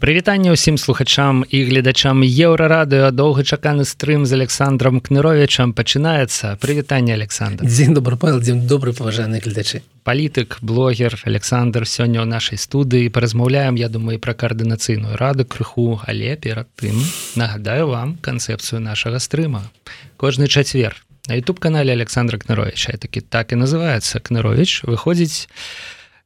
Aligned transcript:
прывітанне 0.00 0.48
ўсім 0.56 0.80
слухачам 0.80 1.44
і 1.44 1.58
гледачам 1.68 2.24
еўрарадыо 2.24 3.12
доўгачаканы 3.12 3.84
стрым 3.84 4.24
з 4.24 4.32
александром 4.32 4.98
кныровичам 5.04 5.76
пачынаецца. 5.76 6.56
Прывітанне 6.56 7.12
александр. 7.12 7.68
Дзень 7.68 7.92
добры 7.92 8.16
павел 8.16 8.40
дзень 8.40 8.64
добры 8.66 8.96
паважаны 8.96 9.44
гледачы. 9.44 9.84
Палітык 10.02 10.58
блогер 10.64 11.20
александр 11.28 11.84
сёння 11.84 12.24
ў 12.24 12.26
нашай 12.26 12.56
студыі. 12.56 13.12
Паразмаўляем 13.12 13.76
я 13.76 13.92
думаю 13.92 14.16
пра 14.18 14.32
каардынацыйную 14.32 15.20
раду 15.20 15.44
крыху 15.44 16.00
але 16.08 16.34
перад 16.40 16.72
тым 16.80 16.96
нагадаю 17.36 17.92
вам 17.92 18.16
канцэпцыю 18.24 18.80
нашага 18.80 19.20
стрыма. 19.20 19.68
Кожны 20.16 20.48
чацвер 20.48 20.96
на 21.28 21.36
youtube 21.36 21.60
канале 21.60 21.92
александра 21.92 22.40
кныровича 22.40 22.96
такі 22.96 23.20
так 23.20 23.52
і 23.52 23.60
называется 23.60 24.18
кнырович 24.24 24.88
выходзіць 24.88 25.46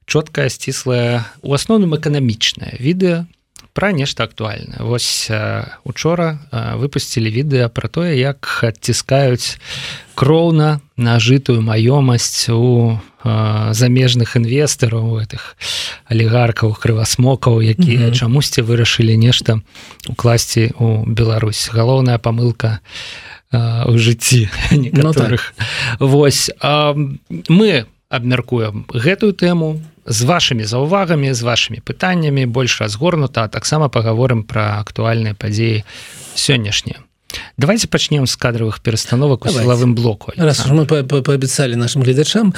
чоткая 0.07 0.49
сціслая 0.49 1.27
у 1.43 1.53
асноўным 1.53 1.99
эканамічнае 1.99 2.79
відэо 2.79 3.27
пра 3.75 3.93
нешта 3.93 4.25
актуальна 4.25 4.79
восьось 4.79 5.31
учора 5.85 6.39
выпусцілі 6.79 7.29
відэа 7.35 7.69
пра 7.69 7.91
тое 7.91 8.15
як 8.15 8.47
адціскаюць 8.63 9.59
кроўна 10.15 10.79
нажытую 10.97 11.59
маёмасць 11.59 12.49
у 12.55 13.03
замежных 13.75 14.37
інвестараў 14.39 15.19
гэтых 15.19 15.59
алігаркаў 16.07 16.79
крывасмокаў 16.79 17.63
якія 17.67 17.99
mm 17.99 18.11
-hmm. 18.11 18.19
чамусьці 18.19 18.63
вырашылі 18.63 19.19
нешта 19.19 19.61
укласці 20.09 20.73
у 20.79 21.05
Беларусь 21.07 21.69
галоўная 21.73 22.19
памылка 22.19 22.79
у 23.87 23.99
жыцці 23.99 24.49
ну, 24.93 25.13
так. 25.13 25.55
Вось 25.99 26.51
мы 27.49 27.87
абмяркуем 28.09 28.87
гэтую 28.95 29.33
тэму 29.33 29.81
з 30.07 30.23
вашими 30.23 30.65
заўвагамі 30.65 31.33
з 31.33 31.43
вашими 31.43 31.81
пытаннямі 31.81 32.47
больш 32.47 32.81
разгорнута 32.81 33.49
таксама 33.49 33.89
паговорым 33.89 34.45
про 34.45 34.81
актуальныя 34.81 35.35
падзеі 35.35 35.85
сённяшнія. 36.35 37.01
Давайте 37.59 37.89
пачнем 37.89 38.27
з 38.27 38.37
кадровых 38.37 38.81
перастановак 38.81 39.47
у 39.47 39.49
сілавым 39.49 39.95
блоку. 39.95 40.33
Раз 40.37 40.67
мы 40.67 40.87
паабяцалі 40.87 41.77
нашим 41.77 42.03
гледачам. 42.03 42.55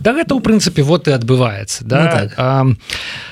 Да 0.00 0.12
гэта 0.12 0.34
ў 0.34 0.40
прынцыпе 0.42 0.82
вот 0.82 1.08
і 1.08 1.16
адбываецца 1.16 1.84
да? 1.84 1.98
Ну, 2.02 2.10
так. 2.10 2.28
а, 2.36 2.66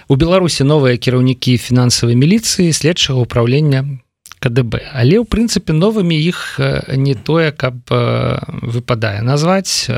у 0.09 0.17
беларусі 0.17 0.65
новыя 0.65 0.97
кіраўнікі 0.97 1.59
фінансавай 1.59 2.17
міліцыі 2.17 2.73
следчага 2.73 3.21
управлення 3.21 4.01
КДБ 4.41 4.95
але 4.95 5.21
ў 5.21 5.25
прынцыпе 5.27 5.73
новымі 5.73 6.17
іх 6.17 6.61
не 6.97 7.15
тое 7.15 7.53
каб 7.53 7.77
выпадае 7.91 9.21
назваць 9.21 9.91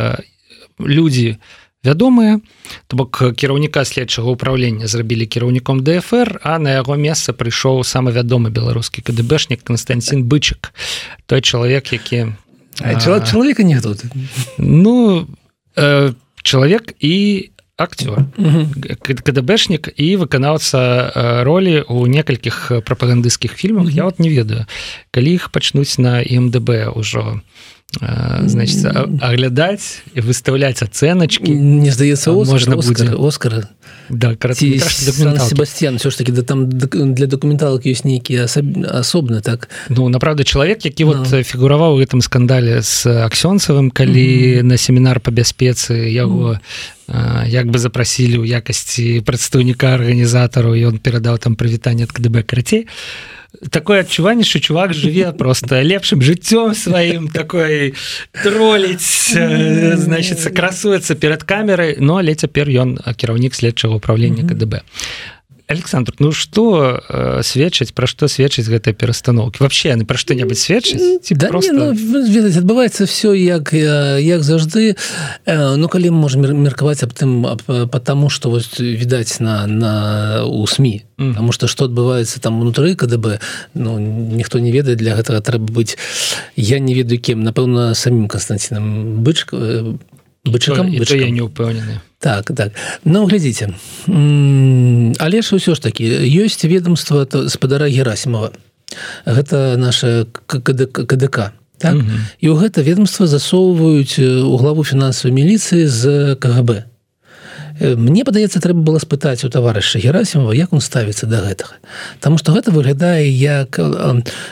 людзі 0.78 1.36
у 1.36 1.67
вядомыя. 1.84 2.40
То 2.86 2.96
бок 2.96 3.34
кіраўніка 3.36 3.84
следчага 3.84 4.34
ўправлення 4.34 4.86
зрабілі 4.86 5.26
кіраўніком 5.26 5.84
ДФР 5.84 6.40
а 6.42 6.58
на 6.58 6.74
яго 6.78 6.98
месца 6.98 7.32
прыйшоў 7.32 7.86
самы 7.86 8.10
вядомы 8.10 8.50
беларускі 8.50 9.02
кДБшнік 9.02 9.62
Константин 9.62 10.26
бычык. 10.26 10.74
Той 11.26 11.40
чалавек 11.40 11.92
які 11.92 12.34
чалавека 12.80 13.62
не 13.62 13.80
тут 13.80 14.02
ну 14.58 15.26
э, 15.76 16.12
чалавек 16.42 16.94
і 17.00 17.50
актёр. 17.78 18.26
кДБшнік 18.98 19.94
і 19.94 20.16
выканаўца 20.18 21.44
ролі 21.46 21.86
у 21.86 22.06
некалькіх 22.10 22.82
прапагандысцкіх 22.82 23.54
фільмах 23.54 23.94
я 23.94 24.02
вот 24.04 24.18
не 24.18 24.28
ведаю. 24.34 24.66
Калі 25.14 25.30
іх 25.38 25.54
пачнуць 25.54 25.94
на 25.98 26.18
МДБ 26.26 26.90
ўжо. 26.98 27.38
у 27.38 27.77
значит 27.96 28.84
аглядаць 29.20 30.04
і 30.12 30.20
выставляць 30.20 30.84
ацэначки 30.84 31.48
не 31.48 31.90
здаецца 31.90 32.36
можна 32.36 32.76
будзе 32.76 33.16
оскара 33.16 33.64
да 34.10 34.36
Себастьян 34.52 35.96
все 35.96 36.10
ж 36.10 36.18
таки 36.18 36.32
да 36.32 36.42
там 36.42 36.68
для 36.68 37.26
документалак 37.26 37.88
ёсць 37.88 38.04
нейкія 38.04 38.44
асобны 38.44 39.40
так 39.40 39.72
ну 39.88 40.08
направда 40.08 40.44
чалавек 40.44 40.84
які 40.84 41.04
no. 41.04 41.16
вот 41.16 41.46
фігураваў 41.46 41.96
у 41.96 42.00
гэтым 42.04 42.20
скандале 42.20 42.82
с 42.82 43.08
аксёнцавым 43.08 43.90
калі 43.90 44.28
mm 44.28 44.58
-hmm. 44.58 44.62
на 44.62 44.76
семінар 44.76 45.20
по 45.20 45.30
бяспецы 45.30 46.12
яго 46.12 46.60
mm 46.60 46.60
-hmm. 47.08 47.48
як 47.48 47.66
бы 47.66 47.78
запрасілі 47.78 48.38
ў 48.38 48.44
якасці 48.44 49.22
прадстаўніка 49.24 49.86
арганізатару 49.94 50.76
ён 50.76 50.98
перадаў 51.00 51.38
там 51.38 51.56
прывітанне 51.56 52.02
ад 52.02 52.12
КДБ 52.12 52.42
карацей 52.42 52.84
то 52.84 52.90
такое 53.70 54.00
адчуванне 54.00 54.44
що 54.44 54.60
чувак 54.60 54.94
жыве 54.94 55.32
просто 55.32 55.82
лепшым 55.82 56.22
жыццём 56.22 56.74
сваім 56.74 57.28
такой 57.28 57.94
троліць 58.42 59.34
значится 59.98 60.50
красуецца 60.50 61.14
перад 61.14 61.42
камерай 61.42 61.96
но 61.98 62.18
але 62.18 62.34
цяпер 62.34 62.68
ён 62.68 62.98
кіраўнік 63.16 63.54
следчага 63.54 63.96
управлення 63.96 64.48
КДБ 64.48 64.82
Александр 65.68 66.14
Ну 66.18 66.32
что 66.32 67.00
э, 67.08 67.40
сведчыць 67.42 67.92
пра 67.92 68.06
што 68.06 68.28
сведчыць 68.28 68.66
гэтай 68.66 68.94
перастановки 68.94 69.60
вообще 69.60 69.92
яны 69.92 70.04
пра 70.04 70.16
што-небудзь 70.16 70.64
сведчыць 70.64 71.28
да, 71.36 71.48
просто... 71.48 71.72
ну, 71.72 71.92
ведаць 71.92 72.56
адбываецца 72.56 73.06
все 73.06 73.34
як 73.34 73.72
як 73.72 74.42
заўжды 74.42 74.96
э, 75.44 75.76
Ну 75.76 75.88
калі 75.88 76.10
можем 76.10 76.42
меркаваць 76.62 77.02
аб 77.04 77.12
тым 77.12 77.44
потому 77.92 78.30
что 78.30 78.50
вось 78.50 78.80
відаць 78.80 79.40
на 79.40 79.66
на 79.66 80.44
у 80.48 80.66
сМ 80.66 81.04
mm. 81.18 81.32
потому 81.36 81.52
что 81.52 81.68
что 81.68 81.84
адбываецца 81.84 82.40
там 82.40 82.60
унутры 82.60 82.96
КДБ 82.96 83.38
Ну 83.74 83.98
ніхто 83.98 84.58
не 84.58 84.72
ведае 84.72 84.96
для 84.96 85.14
гэтага 85.14 85.40
трэба 85.40 85.68
быць 85.68 85.96
я 86.56 86.78
не 86.78 86.94
ведаю 86.94 87.20
кем. 87.20 87.44
Напэўна 87.44 87.94
самим 87.94 88.28
Константином 88.28 89.22
бычка 89.22 89.98
э, 90.44 90.50
бычакам 90.50 90.88
я 90.92 91.30
не 91.30 91.40
упэўнены 91.40 92.00
так 92.18 92.50
так. 92.54 92.72
Ну 93.04 93.26
глядзіце 93.26 93.74
але 94.08 95.38
ж 95.42 95.56
ўсё 95.56 95.74
ж 95.74 95.80
таки 95.80 96.04
ёсць 96.04 96.64
ведомство 96.64 97.26
спадара 97.48 97.88
герасимова 97.88 98.52
гэта 99.26 99.76
наша 99.76 100.26
КДК 100.46 101.06
КДК 101.06 101.52
так? 101.78 101.94
-hmm. 101.94 102.18
і 102.40 102.48
ў 102.48 102.54
гэта 102.58 102.82
ведомство 102.82 103.26
засоўваюць 103.26 104.18
у 104.18 104.56
главу 104.56 104.84
фінансавай 104.84 105.32
міліцыі 105.32 105.86
з 105.86 106.34
КГБ 106.34 106.84
Мне 107.80 108.24
падаецца 108.24 108.58
трэба 108.60 108.80
было 108.82 108.98
спытаць 108.98 109.44
у 109.46 109.50
таварыша 109.50 110.02
герасімова 110.02 110.52
як 110.52 110.72
он 110.72 110.80
ставіцца 110.80 111.26
до 111.26 111.42
гэтага. 111.46 111.78
Таму 112.20 112.38
что 112.38 112.52
гэта 112.52 112.70
выглядае 112.74 113.30
як 113.30 113.78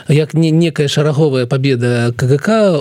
як 0.07 0.33
не 0.33 0.51
некая 0.51 0.87
шараговая 0.87 1.45
победа 1.45 2.13
КГК 2.15 2.79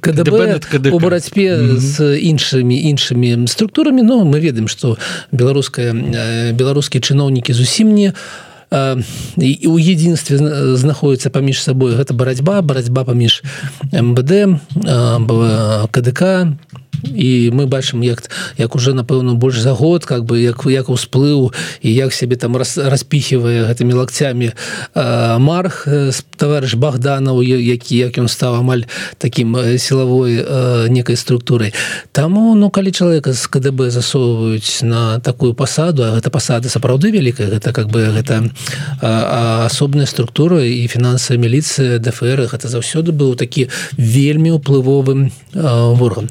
КДБ 0.00 0.92
у 0.92 0.98
барацьбе 0.98 1.76
з 1.76 2.16
іншымі 2.16 2.76
іншымі 2.90 3.46
структурамі. 3.46 4.02
Но 4.02 4.24
мы 4.24 4.40
ведаем 4.40 4.68
что 4.68 4.96
беларуская 5.32 5.92
беларускія 6.52 7.02
чыноўнікі 7.02 7.52
зусім 7.52 7.94
не 7.94 8.14
і 9.36 9.66
у 9.66 9.78
единстве 9.78 10.38
знаходіцца 10.76 11.30
паміж 11.30 11.62
сабой 11.62 11.94
гэта 11.94 12.14
барацьба 12.14 12.62
барацьба 12.62 13.04
паміж 13.04 13.42
МБД 13.92 14.58
КДК 15.92 16.50
і 17.12 17.50
мы 17.52 17.66
бачым 17.66 18.02
як 18.02 18.30
як 18.58 18.74
уже 18.76 18.94
напэўна 18.94 19.34
больш 19.34 19.60
за 19.60 19.72
год 19.72 20.04
как 20.04 20.24
бы 20.24 20.40
як 20.40 20.64
як 20.66 20.88
усплыў 20.88 21.52
і 21.82 21.90
як 21.94 22.12
сябе 22.12 22.36
там 22.36 22.56
раз, 22.56 22.78
распіхивае 22.78 23.64
гэтымі 23.68 23.94
лакцямі 23.94 24.52
марх 24.94 25.88
товарищ 26.36 26.74
богданаў 26.74 27.42
які 27.42 27.96
як 27.96 28.18
ён 28.18 28.28
стаў 28.28 28.60
амаль 28.60 28.84
таким 29.18 29.56
сілавой 29.78 30.44
некай 30.88 31.16
структурай 31.16 31.74
таму 32.12 32.54
ну 32.54 32.70
калі 32.70 32.92
чалавека 32.92 33.32
з 33.32 33.46
КДБ 33.46 33.90
засоўваюць 33.90 34.82
на 34.82 35.20
такую 35.20 35.54
пасаду 35.54 36.04
а 36.04 36.14
гэта 36.16 36.30
пасада 36.30 36.68
сапраўды 36.68 37.10
вялікая 37.10 37.48
гэта 37.50 37.72
как 37.72 37.88
бы 37.90 38.10
гэта 38.14 38.50
асобная 39.00 40.06
структура 40.06 40.62
і 40.62 40.86
фінансавая 40.88 41.42
міліцыя 41.42 41.98
ДФР 41.98 42.46
гэта 42.50 42.68
заўсёды 42.68 43.12
быў 43.12 43.34
такі 43.36 43.68
вельмі 43.96 44.54
уплывовым 44.54 45.30
ворган 45.54 46.30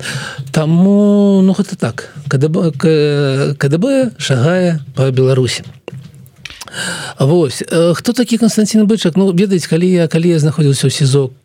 там 0.51 0.62
Таму 0.63 1.41
ну 1.43 1.51
гэта 1.51 1.75
так. 1.75 2.15
КДБ, 2.31 2.71
КДБ 3.59 4.15
шагае 4.15 4.79
по 4.95 5.11
Беларусі. 5.11 5.67
Вось 7.19 7.63
хто 7.67 8.13
такі 8.13 8.37
Константин 8.37 8.87
бычак? 8.87 9.19
Ну 9.19 9.35
ведаць 9.35 9.67
калі 9.67 9.91
я 9.91 10.07
калі 10.07 10.31
я 10.31 10.39
знаходзіўся 10.39 10.87
ў 10.87 10.95
сезок 10.95 11.35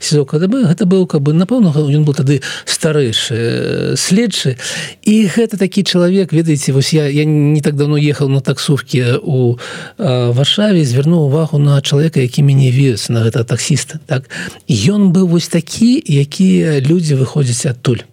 сезо 0.00 0.24
КДБ 0.24 0.72
гэта 0.72 0.88
быў 0.88 1.04
каб 1.04 1.28
бы 1.28 1.36
напэўна 1.36 1.68
ён 1.76 2.08
был 2.08 2.16
тады 2.16 2.40
старэйшы 2.64 3.92
следчы. 4.00 4.56
І 5.04 5.28
гэта 5.28 5.60
такі 5.60 5.84
чалавек 5.84 6.32
ведаеце 6.32 6.72
вось 6.72 6.96
я 6.96 7.12
я 7.12 7.28
не 7.28 7.60
так 7.60 7.76
давно 7.76 8.00
ехал 8.00 8.32
на 8.32 8.40
таксовке 8.40 9.20
у 9.20 9.60
варшаве 10.00 10.80
звярнуў 10.80 11.28
увагу 11.28 11.60
на 11.60 11.76
чалавека 11.84 12.24
які 12.24 12.40
мяне 12.40 12.72
вез 12.72 13.12
на 13.12 13.20
гэта 13.20 13.44
таксіста 13.44 14.00
так? 14.08 14.32
Ён 14.64 15.12
быў 15.12 15.28
вось 15.36 15.52
такі 15.52 16.00
якія 16.00 16.80
людзі 16.80 17.20
выходзяць 17.20 17.68
адтуль 17.68 18.08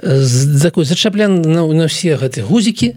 такой 0.00 0.84
зачаплян 0.84 1.42
на, 1.42 1.66
на 1.66 1.86
все 1.86 2.16
гэты 2.16 2.42
гузікі 2.42 2.96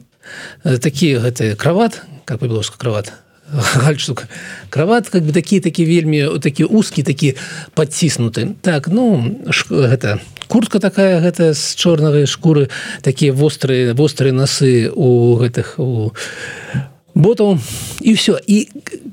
такія 0.63 1.19
гэты 1.19 1.55
крават 1.55 2.01
как 2.25 2.39
по-беларуску 2.39 2.77
крават 2.77 3.13
гальштук 3.75 4.27
крават 4.69 5.09
как 5.09 5.23
бы 5.23 5.33
такі 5.33 5.59
такі 5.59 5.85
вельмі 5.85 6.39
такі 6.39 6.63
узкі 6.63 7.03
такі 7.03 7.35
подціснуты 7.75 8.55
так 8.61 8.87
ну 8.87 9.39
ш, 9.49 9.67
гэта 9.69 10.19
куртка 10.47 10.79
такая 10.79 11.19
гэта 11.19 11.53
з 11.53 11.75
чорнавай 11.75 12.25
шкуры 12.25 12.69
такія 13.01 13.33
вострыя 13.33 13.93
вострыя 13.93 14.33
насы 14.33 14.89
у 14.93 15.35
гэтых 15.35 15.75
у 15.77 16.13
ботаў 17.15 17.59
і 17.99 18.13
все 18.13 18.39
і 18.47 18.69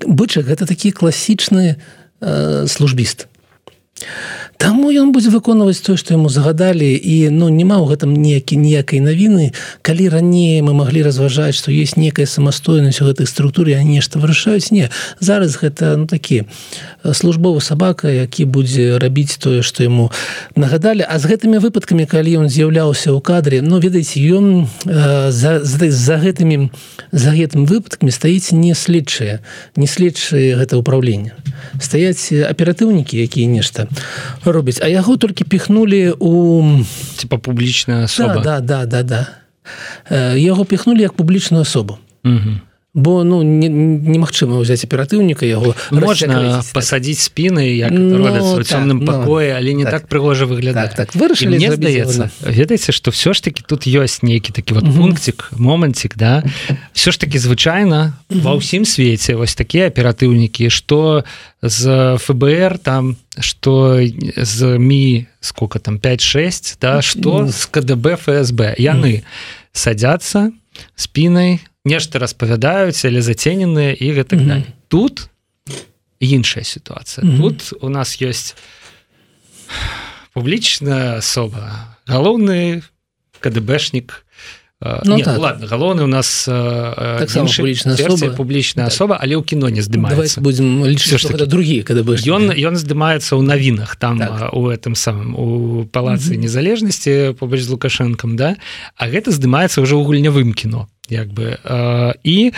бычак 0.07 0.47
гэта 0.47 0.67
такі 0.67 0.93
класічны 0.93 1.77
э, 2.21 2.67
службіст 2.69 3.30
Таму 4.61 4.91
ён 4.93 5.13
будзе 5.13 5.33
выконваць 5.33 5.81
тое, 5.81 5.97
што 5.97 6.13
яму 6.13 6.29
загадалі 6.29 6.89
і 6.93 7.33
ну 7.33 7.49
няма 7.49 7.81
ў 7.81 7.97
гэтым 7.97 8.13
ніякі 8.13 8.61
ніякай 8.61 9.01
навіны. 9.01 9.57
Калі 9.81 10.09
раней 10.13 10.61
мы 10.61 10.77
маглі 10.77 11.01
разважаць, 11.01 11.57
што 11.57 11.73
есть 11.73 11.97
некая 11.97 12.29
самастойнасць 12.29 13.01
у 13.01 13.09
гэтай 13.09 13.25
структуры, 13.25 13.73
а 13.77 13.83
нешта 13.83 14.21
вырашаюць 14.21 14.69
не. 14.69 14.93
Зараз 15.21 15.57
гэта 15.57 15.97
ну, 15.97 16.05
такі 16.05 16.45
службовы 17.13 17.65
сабака, 17.65 18.13
які 18.13 18.45
будзе 18.45 19.01
рабіць 19.01 19.41
тое, 19.41 19.65
што 19.65 19.81
яму 19.83 20.13
нагадалі. 20.57 21.09
А 21.09 21.17
з 21.17 21.33
гэтымі 21.33 21.57
выпадкамі, 21.57 22.05
калі 22.05 22.45
ён 22.45 22.53
з'яўляўся 22.53 23.17
ў 23.17 23.21
кадры, 23.25 23.65
ну 23.65 23.81
ведаеце, 23.81 24.21
ён 24.21 24.69
э, 24.85 25.33
за, 25.33 25.65
за, 25.65 25.89
за 25.89 26.17
гэтымі 26.21 26.69
за 27.13 27.33
гэтым 27.33 27.65
выпадкамі 27.65 28.13
стаіць 28.13 28.53
не 28.53 28.77
следчыя, 28.77 29.41
не 29.77 29.89
следчыя 29.89 30.61
гэта 30.61 30.77
ўправленне. 30.79 31.33
Стаяць 31.81 32.29
аператыўнікі, 32.29 33.17
якія 33.19 33.49
нешта 33.49 33.90
робіць 34.45 34.81
а 34.83 34.89
яго 34.89 35.17
толькі 35.17 35.45
піхнули 35.45 36.15
у 36.19 36.63
типа 37.17 37.39
публічная 37.39 38.05
особа 38.05 38.41
да 38.41 38.61
да 38.61 38.87
да 38.87 39.03
да, 39.03 39.27
да. 40.11 40.35
яго 40.35 40.65
піхнули 40.65 41.01
як 41.01 41.13
публічную 41.13 41.63
особу 41.63 41.99
угу. 42.25 42.61
Бо 42.95 43.23
ну 43.23 43.43
немагчыма 43.43 44.59
не 44.59 44.63
ўзяць 44.67 44.83
аператыўніка 44.83 45.47
яго 45.47 45.79
можна 45.95 46.59
пасадзіць 46.75 47.23
спіны 47.23 47.71
як 47.79 47.95
ну, 47.95 48.27
цёмным 48.67 49.07
так, 49.07 49.07
пакоі 49.07 49.55
але 49.55 49.79
не 49.79 49.85
так, 49.87 50.03
так 50.03 50.11
прыгожа 50.11 50.51
выглядаць 50.51 50.99
так, 50.99 51.15
так 51.15 51.15
вырашылі 51.15 51.55
мне 51.55 51.71
здаецца 51.71 52.35
ведаеце 52.43 52.91
что 52.91 53.15
все 53.15 53.31
ж 53.31 53.47
таки 53.47 53.63
тут 53.63 53.87
ёсць 53.87 54.27
нейкі 54.27 54.51
такі 54.51 54.75
вот 54.75 54.91
пунктик 54.91 55.55
момантик 55.55 56.17
да? 56.17 56.43
Все 56.93 57.15
ж 57.15 57.21
таки 57.21 57.39
звычайна 57.39 58.19
ва 58.27 58.59
ўсім 58.59 58.83
свеце 58.83 59.39
вось 59.39 59.55
такія 59.55 59.87
аператыўнікі 59.87 60.67
что 60.67 61.23
з 61.63 62.19
ФБР 62.19 62.83
там 62.83 63.15
что 63.39 64.03
з 64.35 64.79
ми 64.83 65.31
сколько 65.39 65.79
там 65.79 66.03
56 66.03 66.79
да? 66.83 67.03
Что 67.03 67.47
з 67.47 67.67
КДБ 67.71 68.19
ФСБ. 68.19 68.75
Яны 68.83 69.23
садятся 69.73 70.51
спінай 70.97 71.61
нешта 71.85 72.19
распавядаюць 72.19 73.05
але 73.05 73.23
зацененыя 73.23 73.93
і 73.93 74.13
гэта 74.13 74.37
mm 74.37 74.49
-hmm. 74.49 74.63
тут 74.89 75.29
іншая 76.21 76.65
ситуация 76.65 77.25
mm 77.25 77.31
-hmm. 77.31 77.41
тут 77.41 77.73
у 77.83 77.89
нас 77.89 78.23
есть 78.23 78.57
публічная 80.33 81.19
асоба 81.19 81.97
галоўны 82.07 82.83
КДБшнік 83.41 84.27
ну, 84.81 85.17
Нет, 85.17 85.25
так. 85.25 85.39
ладно 85.39 85.67
галоўны 85.67 86.05
у 86.05 86.07
нас 86.07 86.45
так 86.45 87.29
публічная 87.29 87.95
особа 87.95 88.33
публічная 88.33 88.87
так. 88.87 88.95
особа 88.95 89.19
але 89.21 89.37
ў 89.37 89.45
кіно 89.45 89.69
не 89.69 89.85
здымаецца 89.85 90.41
будем 90.41 90.81
другі 91.47 91.85
КДБ 91.85 92.17
ён 92.33 92.49
ён 92.49 92.75
здымаецца 92.81 93.37
ў 93.37 93.43
навінах 93.45 93.97
там 93.97 94.19
так. 94.19 94.57
у 94.57 94.73
этом 94.73 94.97
самым 94.97 95.37
у 95.37 95.85
палацы 95.85 96.33
mm 96.33 96.37
-hmm. 96.37 96.43
незалежнасці 96.49 97.35
побач 97.39 97.61
з 97.61 97.69
лукашэнкам 97.69 98.37
да 98.37 98.57
а 98.97 99.05
гэта 99.09 99.29
здымаецца 99.31 99.85
ўжо 99.85 100.01
ў 100.01 100.05
гульнявым 100.05 100.55
кіно 100.55 100.89
як 101.11 101.29
бы 101.29 101.59
э, 101.59 102.15
і 102.25 102.53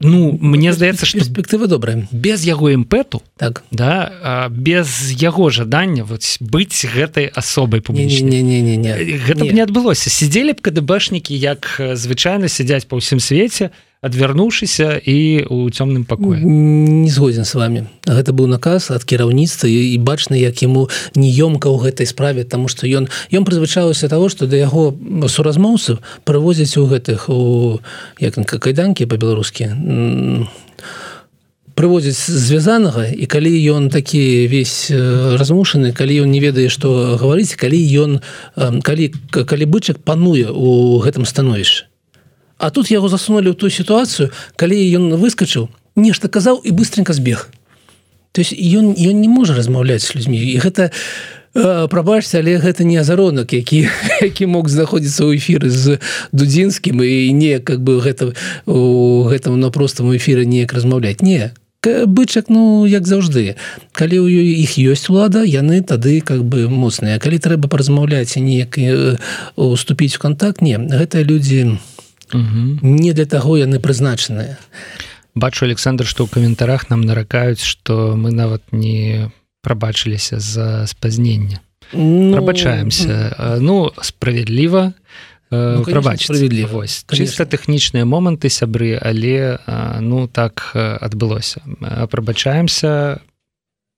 ну 0.00 0.38
мне 0.40 0.72
здаецца 0.72 1.06
что 1.06 1.18
перспектыва 1.18 1.66
добрая 1.66 2.06
без 2.12 2.44
яго 2.44 2.70
імпэту 2.70 3.22
так 3.36 3.64
да 3.70 4.48
без 4.50 5.10
яго 5.10 5.50
жадання 5.50 6.04
вот 6.04 6.22
быць 6.40 6.86
гэтай 6.86 7.26
асобай 7.26 7.80
публічнай 7.80 8.42
не, 8.42 8.42
не, 8.42 8.62
не, 8.62 8.76
не, 8.76 8.94
не. 8.94 9.18
гэта 9.18 9.42
не. 9.42 9.50
не 9.58 9.62
адбылося 9.62 10.10
сидзелі 10.10 10.54
б 10.54 10.62
кДбэшнікі 10.62 11.34
як 11.34 11.80
звычайна 11.94 12.46
сядзяць 12.46 12.86
па 12.86 13.02
ўсім 13.02 13.18
свеце 13.18 13.74
адвярнуўшыся 14.00 14.94
і 14.94 15.46
у 15.50 15.66
цёмным 15.70 16.04
пакоі. 16.06 16.38
Не 16.38 17.10
згодзін 17.10 17.44
с 17.44 17.54
вами 17.58 17.90
гэта 18.06 18.30
быў 18.30 18.46
наказ 18.46 18.94
ад 18.94 19.02
кіраўніцтва 19.02 19.66
і 19.66 19.98
бачна 19.98 20.38
як 20.38 20.62
яму 20.62 20.86
неёмка 21.18 21.66
ў 21.66 21.82
гэтай 21.82 22.06
справе 22.06 22.46
тому 22.46 22.70
что 22.70 22.86
ён 22.86 23.10
ён 23.34 23.42
прызвычаўся 23.42 24.08
того 24.08 24.28
что 24.30 24.46
да 24.46 24.56
яго 24.56 24.94
суразмоўцаў 25.26 25.98
прывозяць 26.22 26.78
у 26.78 26.86
гэтых 26.86 27.26
у 27.26 27.82
як 28.22 28.38
кайданкі 28.38 29.10
по-беларускі 29.10 29.74
прывозяць 31.74 32.18
звязанага 32.18 33.10
і 33.10 33.26
калі 33.26 33.50
ён 33.74 33.90
такі 33.90 34.46
весь 34.46 34.94
размушаны 34.94 35.90
калі 35.90 36.22
ён 36.22 36.30
не 36.30 36.38
ведае 36.38 36.70
што 36.70 37.18
гаварыць 37.18 37.58
калі 37.58 37.82
ён 37.98 38.10
калі 38.82 39.10
калі 39.34 39.64
бычак 39.66 39.98
пануе 40.06 40.46
у 40.54 41.02
гэтым 41.02 41.26
становішча 41.26 41.90
А 42.58 42.70
тут 42.70 42.90
яго 42.90 43.08
засунули 43.08 43.50
ў 43.50 43.56
ту 43.56 43.70
сітуацыю 43.70 44.34
калі 44.58 44.76
ён 44.98 45.14
выскочыў 45.14 45.70
нешта 45.94 46.28
казаў 46.28 46.60
і 46.62 46.70
быстренько 46.74 47.14
збег 47.14 47.48
то 48.32 48.40
есть 48.42 48.52
ён 48.54 48.94
ён 48.94 49.16
не 49.22 49.28
можа 49.28 49.54
размаўляць 49.54 50.04
з 50.08 50.14
людзьмі 50.14 50.38
і 50.38 50.58
гэта 50.58 50.90
прабачце 51.54 52.38
але 52.38 52.58
гэта 52.58 52.84
не 52.84 52.98
азаронак 52.98 53.52
які 53.52 53.88
які 54.20 54.46
мог 54.46 54.68
знаходзіцца 54.68 55.26
ў 55.26 55.38
эфіры 55.38 55.70
з 55.70 55.98
дудзінскім 56.32 57.02
і 57.02 57.32
не 57.32 57.58
как 57.58 57.82
бы 57.82 58.00
гэта 58.00 58.34
у 58.66 59.24
гэтым 59.26 59.58
на 59.58 59.70
простым 59.70 60.14
эфіры 60.14 60.44
неяк 60.46 60.72
размаўляць. 60.72 61.22
Не 61.22 61.54
бычак 61.82 62.50
ну 62.50 62.84
як 62.86 63.06
заўжды. 63.06 63.56
Калі 63.94 64.28
ў 64.28 64.60
іх 64.66 64.76
ёсць 64.78 65.08
улада 65.08 65.42
яны 65.42 65.80
тады 65.82 66.20
как 66.20 66.44
бы 66.44 66.68
моцныя. 66.68 67.18
Калі 67.18 67.38
трэба 67.38 67.66
паразмаўляць 67.70 68.36
неяк 68.36 68.78
уступіць 69.56 70.18
у 70.18 70.20
контакт 70.20 70.60
не 70.60 70.76
гэта 70.76 71.22
людзі 71.22 71.64
не 71.64 71.97
угу. 72.32 72.78
не 72.82 73.12
для 73.12 73.26
таго 73.26 73.56
яны 73.56 73.80
прызначаныя. 73.80 74.58
Бачу 75.34 75.64
александр 75.64 76.06
что 76.06 76.26
ў 76.26 76.32
каментарах 76.34 76.90
нам 76.90 77.02
наракаюць 77.02 77.62
что 77.62 78.16
мы 78.16 78.32
нават 78.32 78.62
не 78.72 79.30
прабачыліся 79.62 80.40
за 80.40 80.86
спазнення 80.86 81.60
ну, 81.92 82.32
прабачаемся 82.32 83.36
ну 83.60 83.92
справядліва 84.02 84.92
ну, 85.50 85.84
прабач 85.84 86.24
справядлівось 86.24 87.06
чыста 87.08 87.46
тэхнічныя 87.46 88.04
моманты 88.04 88.50
сябры 88.52 88.98
але 89.00 89.58
ну 90.00 90.28
так 90.28 90.72
адбылося. 90.74 91.62
Прабачаемся 92.10 93.20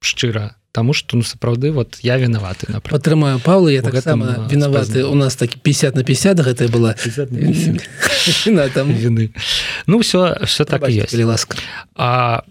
шчыра 0.01 0.60
Таму 0.73 0.93
что 0.93 1.17
ну 1.17 1.23
сапраўды 1.23 1.73
вот 1.73 1.99
я 2.03 2.17
вінаваты 2.17 2.71
на 2.71 2.81
падтрымаю 2.81 3.41
Павла 3.41 3.69
я 3.69 3.83
так 3.83 3.95
вінаваты 3.95 5.05
у 5.05 5.15
нас 5.15 5.35
так 5.35 5.51
50 5.51 5.97
на 5.97 6.05
50 6.05 6.39
гэта 6.39 6.69
была 6.69 6.95
вины. 8.95 9.33
Ну 9.87 9.99
все 9.99 10.39
все 10.45 10.65
так 10.65 10.89
есть. 10.89 11.15
ласка 11.15 11.57
а 11.97 12.45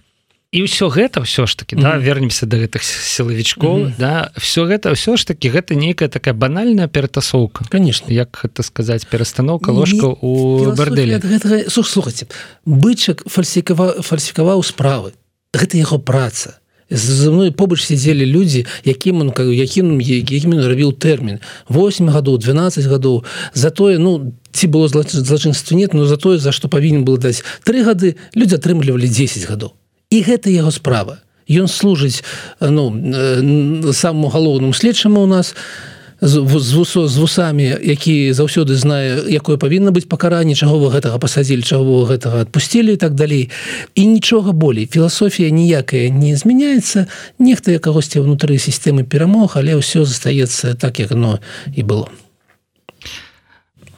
і 0.52 0.66
ўсё 0.66 0.90
гэта 0.90 1.24
все 1.24 1.46
ж 1.46 1.56
таки 1.56 1.76
да 1.78 1.96
вернемся 1.96 2.46
до 2.46 2.58
гэтых 2.58 2.84
сілавічкоў 2.84 3.96
да 3.96 4.32
все 4.36 4.66
гэта 4.66 4.94
все 4.96 5.16
ж 5.16 5.24
таки 5.24 5.48
гэта 5.50 5.76
нейкая 5.76 6.10
такая 6.10 6.34
банальная 6.34 6.88
ператасоўка 6.88 7.64
конечно. 7.70 8.12
Як 8.12 8.42
это 8.44 8.64
сказать 8.64 9.08
перастановка 9.08 9.70
ложка 9.70 10.12
у 10.12 10.74
барделі 10.76 11.22
слухайте 11.70 12.28
бычак 12.66 13.24
фальсікава 13.30 14.02
фальсікаваў 14.04 14.60
справы. 14.60 15.14
Гэта 15.54 15.78
яго 15.78 16.00
праца 16.00 16.59
за 16.90 17.32
мной 17.32 17.52
побач 17.52 17.84
сидзелі 17.84 18.26
людзі 18.26 18.66
якім 18.84 19.22
он 19.22 19.34
якім 19.54 20.02
якім 20.02 20.54
рабіў 20.54 20.94
тэрмін. 20.94 21.40
8 21.70 22.10
гадоў 22.10 22.38
12 22.38 22.86
гадоў. 22.86 23.24
Затое 23.54 23.98
ну 23.98 24.34
ці 24.52 24.68
было 24.68 24.88
злачынства 24.88 25.76
нет 25.76 25.94
но 25.94 26.06
затое 26.06 26.38
за 26.38 26.52
што 26.52 26.68
павінен 26.68 27.06
был 27.06 27.18
даць 27.18 27.44
три 27.64 27.84
гады 27.84 28.16
людзі 28.36 28.56
атрымлівалі 28.56 29.08
10 29.08 29.50
гадоў. 29.50 29.74
І 30.10 30.22
гэта 30.24 30.50
яго 30.50 30.72
справа. 30.72 31.22
Ён 31.50 31.68
служыць 31.68 32.24
ну 32.60 33.94
самому 33.94 34.30
галоўным 34.30 34.74
следчаму 34.74 35.22
у 35.22 35.28
нас. 35.28 35.54
на 35.54 35.99
з, 36.22 36.60
з, 36.60 37.08
з 37.08 37.18
вусамі 37.18 37.78
які 37.82 38.34
заўсёды 38.34 38.76
знае 38.76 39.24
якое 39.32 39.58
павінна 39.58 39.92
быць 39.92 40.08
пакаранне 40.08 40.56
чаго 40.56 40.80
вы 40.80 40.92
гэтага 40.92 41.20
пасадзілі 41.20 41.64
чаго 41.64 42.04
гэтага 42.06 42.44
адпусцілі 42.44 42.98
так 42.98 43.16
далей. 43.16 43.50
І 43.96 44.06
нічога 44.06 44.52
болей. 44.52 44.86
Філасофія 44.86 45.50
ніякая 45.50 46.10
не 46.10 46.36
змяняецца. 46.36 47.08
Нехта 47.40 47.72
я 47.72 47.80
кагосьці 47.80 48.20
ўнутры 48.20 48.60
сістэмы 48.60 49.04
перамог 49.04 49.56
але 49.56 49.80
ўсё 49.80 50.04
застаецца 50.04 50.76
так 50.76 51.00
як 51.00 51.12
оно 51.12 51.40
і 51.76 51.84
было. 51.84 52.08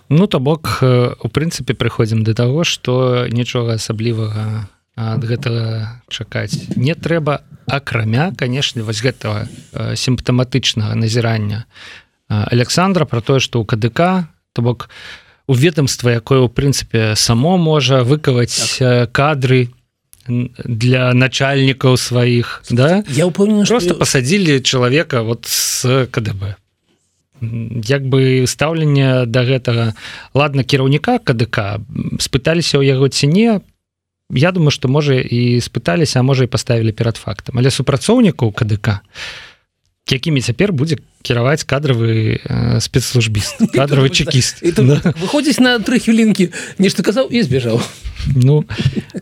Ну 0.10 0.28
то 0.28 0.40
бок 0.40 0.84
у 0.84 1.28
прынцыпе 1.32 1.74
прыходзім 1.74 2.22
да 2.28 2.34
таго 2.38 2.64
што 2.68 3.26
нічога 3.32 3.82
асаблівага 3.82 4.68
ад 4.96 5.24
гэтага 5.24 6.04
чакаць 6.12 6.68
не 6.76 6.94
трэба 6.94 7.42
акрамя 7.66 8.36
канешне 8.36 8.84
вось 8.84 9.02
гэтага 9.02 9.48
сімптаматычнага 9.96 11.00
назірання 11.00 11.66
Александра 12.32 13.06
про 13.06 13.22
тое 13.22 13.40
что 13.40 13.60
у 13.60 13.66
КДК 13.66 14.28
то 14.54 14.62
бок 14.62 14.90
у 15.48 15.54
ведомства 15.54 16.10
якое 16.10 16.40
у 16.40 16.48
прынцыпе 16.48 17.16
само 17.16 17.58
можа 17.58 18.04
выкаваць 18.04 18.80
так. 18.80 19.12
кадры 19.12 19.68
для 20.28 21.14
начальнікаў 21.14 21.98
сваіх 21.98 22.64
да? 22.70 23.04
Я 23.08 23.26
упомню 23.26 23.66
просто 23.66 23.96
пасадзілі 23.96 24.62
чалавека 24.62 25.22
вот 25.22 25.46
с 25.46 26.08
КДБ. 26.12 26.56
Як 27.42 28.06
бы 28.06 28.46
стаўленне 28.48 29.26
до 29.26 29.26
да 29.26 29.44
гэтага. 29.44 29.86
Ладно 30.34 30.64
кіраўніка 30.64 31.18
КДК 31.20 31.82
спыталіся 32.22 32.78
ў 32.78 32.86
яго 32.86 33.10
ціне. 33.10 33.60
Я 34.30 34.52
думаю 34.52 34.72
что 34.72 34.88
можа 34.88 35.18
і 35.18 35.60
спыталіся 35.60 36.22
а 36.22 36.24
можа 36.24 36.46
і 36.46 36.54
паставілі 36.54 36.92
перад 36.94 37.18
фактам. 37.18 37.58
Але 37.58 37.74
супрацоўнікаў 37.74 38.54
КДК 38.54 39.02
якімі 40.12 40.42
цяпер 40.42 40.72
будзе 40.74 40.98
кіраваць 41.22 41.64
кадравы 41.64 42.42
э, 42.42 42.80
спецслужбіст 42.82 43.62
кадравы 43.78 44.10
чекіст 44.10 44.62
выходзіць 44.62 45.62
на 45.62 45.78
тры 45.80 46.02
хвілінкі 46.02 46.52
нешта 46.82 47.04
казаў 47.04 47.30
і 47.30 47.42
збежаў. 47.46 47.82
Ну 48.36 48.66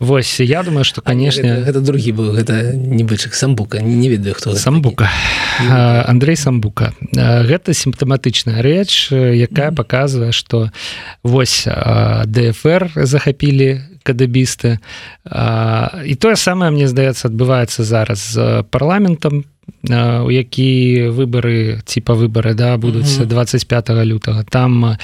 вось 0.00 0.40
я 0.40 0.62
думаю 0.62 0.84
что 0.84 1.00
конечно 1.00 1.64
гэта 1.64 1.80
другі 1.80 2.12
быў 2.12 2.28
гэта 2.36 2.72
нібычак 2.74 3.34
самбука 3.34 3.80
не 3.80 4.08
ведаю 4.08 4.34
хто 4.34 4.54
самбука. 4.54 5.08
Андрей 5.60 6.36
самбука. 6.36 6.92
Гэта 7.12 7.74
сімптаматычная 7.74 8.62
рэч 8.62 9.12
якая 9.12 9.72
показывае 9.72 10.32
что 10.32 10.70
вось 11.22 11.64
дфр 12.26 12.90
захапілі 12.96 14.00
кадабісты 14.02 14.80
і 15.24 16.14
тое 16.16 16.36
самае 16.36 16.70
мне 16.72 16.88
здаецца 16.88 17.28
адбываецца 17.28 17.84
зараз 17.84 18.20
з 18.32 18.64
парламентам 18.70 19.44
у 19.88 20.30
які 20.30 21.08
выбары 21.10 21.80
типа 21.84 22.14
выборы 22.14 22.54
да 22.54 22.76
будуць 22.76 23.18
25 23.18 23.90
лютага 24.04 24.44
там 24.44 24.96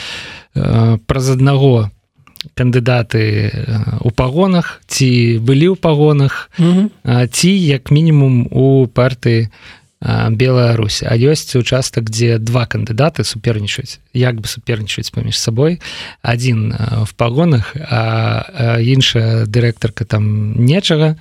праз 0.55 1.31
аднаго 1.31 1.91
кандыдаты 2.55 3.51
у 4.01 4.11
пагонах 4.11 4.81
ці 4.87 5.39
былі 5.43 5.75
ў 5.75 5.77
пагонах 5.77 6.51
ці 7.33 7.51
як 7.51 7.91
мінімум 7.91 8.47
у 8.51 8.87
партыі 8.87 9.51
Беларусь 10.31 11.03
А 11.03 11.17
ёсць 11.17 11.57
участак 11.57 12.13
дзе 12.13 12.39
два 12.39 12.69
кандыдаты 12.69 13.25
супернічаюць 13.25 13.99
як 14.13 14.37
бы 14.37 14.47
супернічаюць 14.47 15.11
паміж 15.11 15.41
сабой 15.41 15.81
один 16.23 16.77
в 16.77 17.15
пагонах 17.17 17.73
а 17.75 18.77
іншая 18.79 19.47
дырэктарка 19.47 20.05
там 20.05 20.53
нечага 20.61 21.17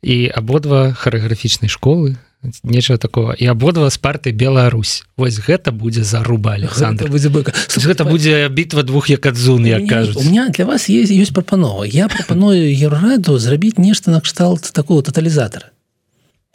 і 0.00 0.32
абодва 0.32 0.96
харэаграфічнай 0.96 1.68
школы 1.68 2.16
нечага 2.64 2.98
такого. 2.98 3.34
І 3.34 3.46
абодва 3.46 3.90
з 3.90 3.98
парты 3.98 4.32
Беларусь 4.32 5.04
Вось 5.16 5.38
гэта 5.38 5.72
будзе 5.72 6.04
заруба 6.04 6.52
Александр. 6.54 7.08
будзе 7.10 7.28
быка 7.28 7.52
гэта 7.52 8.04
будзе 8.04 8.48
бітва 8.48 8.82
двух 8.82 9.10
якадзун 9.10 9.66
як 9.66 9.88
кажуць 9.88 10.16
у 10.16 10.22
меня 10.22 10.48
для 10.48 10.64
вас 10.64 10.88
есть 10.88 11.12
ёсць 11.12 11.32
прапанова 11.32 11.84
я 11.84 12.08
прапаную 12.08 12.70
еўраду 12.72 13.38
зрабіць 13.38 13.78
нешта 13.78 14.10
накшталт 14.10 14.72
такого 14.72 15.02
тоталізатора 15.02 15.70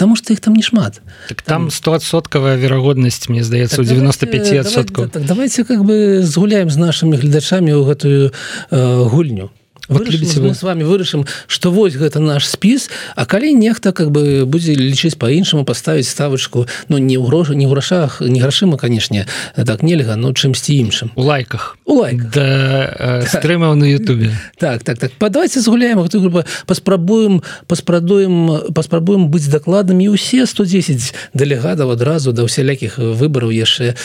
Таму 0.01 0.15
что 0.15 0.33
их 0.33 0.39
там 0.39 0.55
не 0.55 0.63
шмат. 0.63 0.99
Так 1.27 1.43
там 1.43 1.69
стосоткавая 1.69 2.57
верагоднасць 2.57 3.29
мне 3.29 3.43
здаецца 3.43 3.75
так, 3.75 3.85
95 3.85 4.41
давайте, 4.41 4.83
так, 4.83 5.25
давайте 5.25 5.63
как 5.63 5.85
бы 5.85 6.23
згуляем 6.23 6.71
з 6.71 6.77
нашими 6.77 7.17
гледачамі 7.17 7.69
ў 7.69 7.85
гэтую 7.85 8.33
э, 8.71 9.03
гульню 9.05 9.51
любіце 9.99 10.39
вы. 10.39 10.53
с 10.53 10.63
вами 10.63 10.83
вырашым 10.83 11.25
что 11.47 11.71
вось 11.71 11.95
гэта 11.95 12.19
наш 12.19 12.47
спіс 12.47 12.89
А 13.15 13.25
калі 13.25 13.53
нехта 13.53 13.91
как 13.91 14.11
бы 14.11 14.45
будзе 14.45 14.73
лічыць 14.75 15.15
по-іншаму 15.15 15.65
поставіць 15.65 16.07
ставачку 16.07 16.67
но 16.87 16.97
ну, 16.97 17.03
не 17.03 17.17
ў 17.17 17.25
грошы 17.25 17.55
не 17.55 17.65
ў 17.65 17.71
грашах 17.71 18.21
не 18.21 18.39
грашыма 18.39 18.77
канешне 18.77 19.27
так 19.55 19.83
нельга 19.83 20.15
но 20.15 20.33
чымсьці 20.33 20.73
іншым. 20.75 21.11
У 21.15 21.23
лайках. 21.23 21.77
У 21.85 22.01
лайк 22.01 22.29
да, 22.31 23.23
стрымаў 23.33 23.75
на 23.75 23.85
Ютубе. 23.85 24.31
Так 24.57 24.83
так 24.83 24.97
так. 24.97 25.11
Давайте 25.19 25.59
згуляем 25.59 26.01
гэту 26.01 26.21
групу 26.21 26.43
паспрабуем 26.65 27.43
паспрадуем 27.67 28.73
паспрабуем 28.73 29.29
быць 29.29 29.47
дакладнымі. 29.47 30.09
Усе 30.09 30.45
110 30.45 31.13
дэлегатаў 31.33 31.91
адразу 31.91 32.33
да 32.33 32.43
ўсялякіх 32.47 32.97
выбараў 32.97 33.51
яшчэ. 33.51 33.95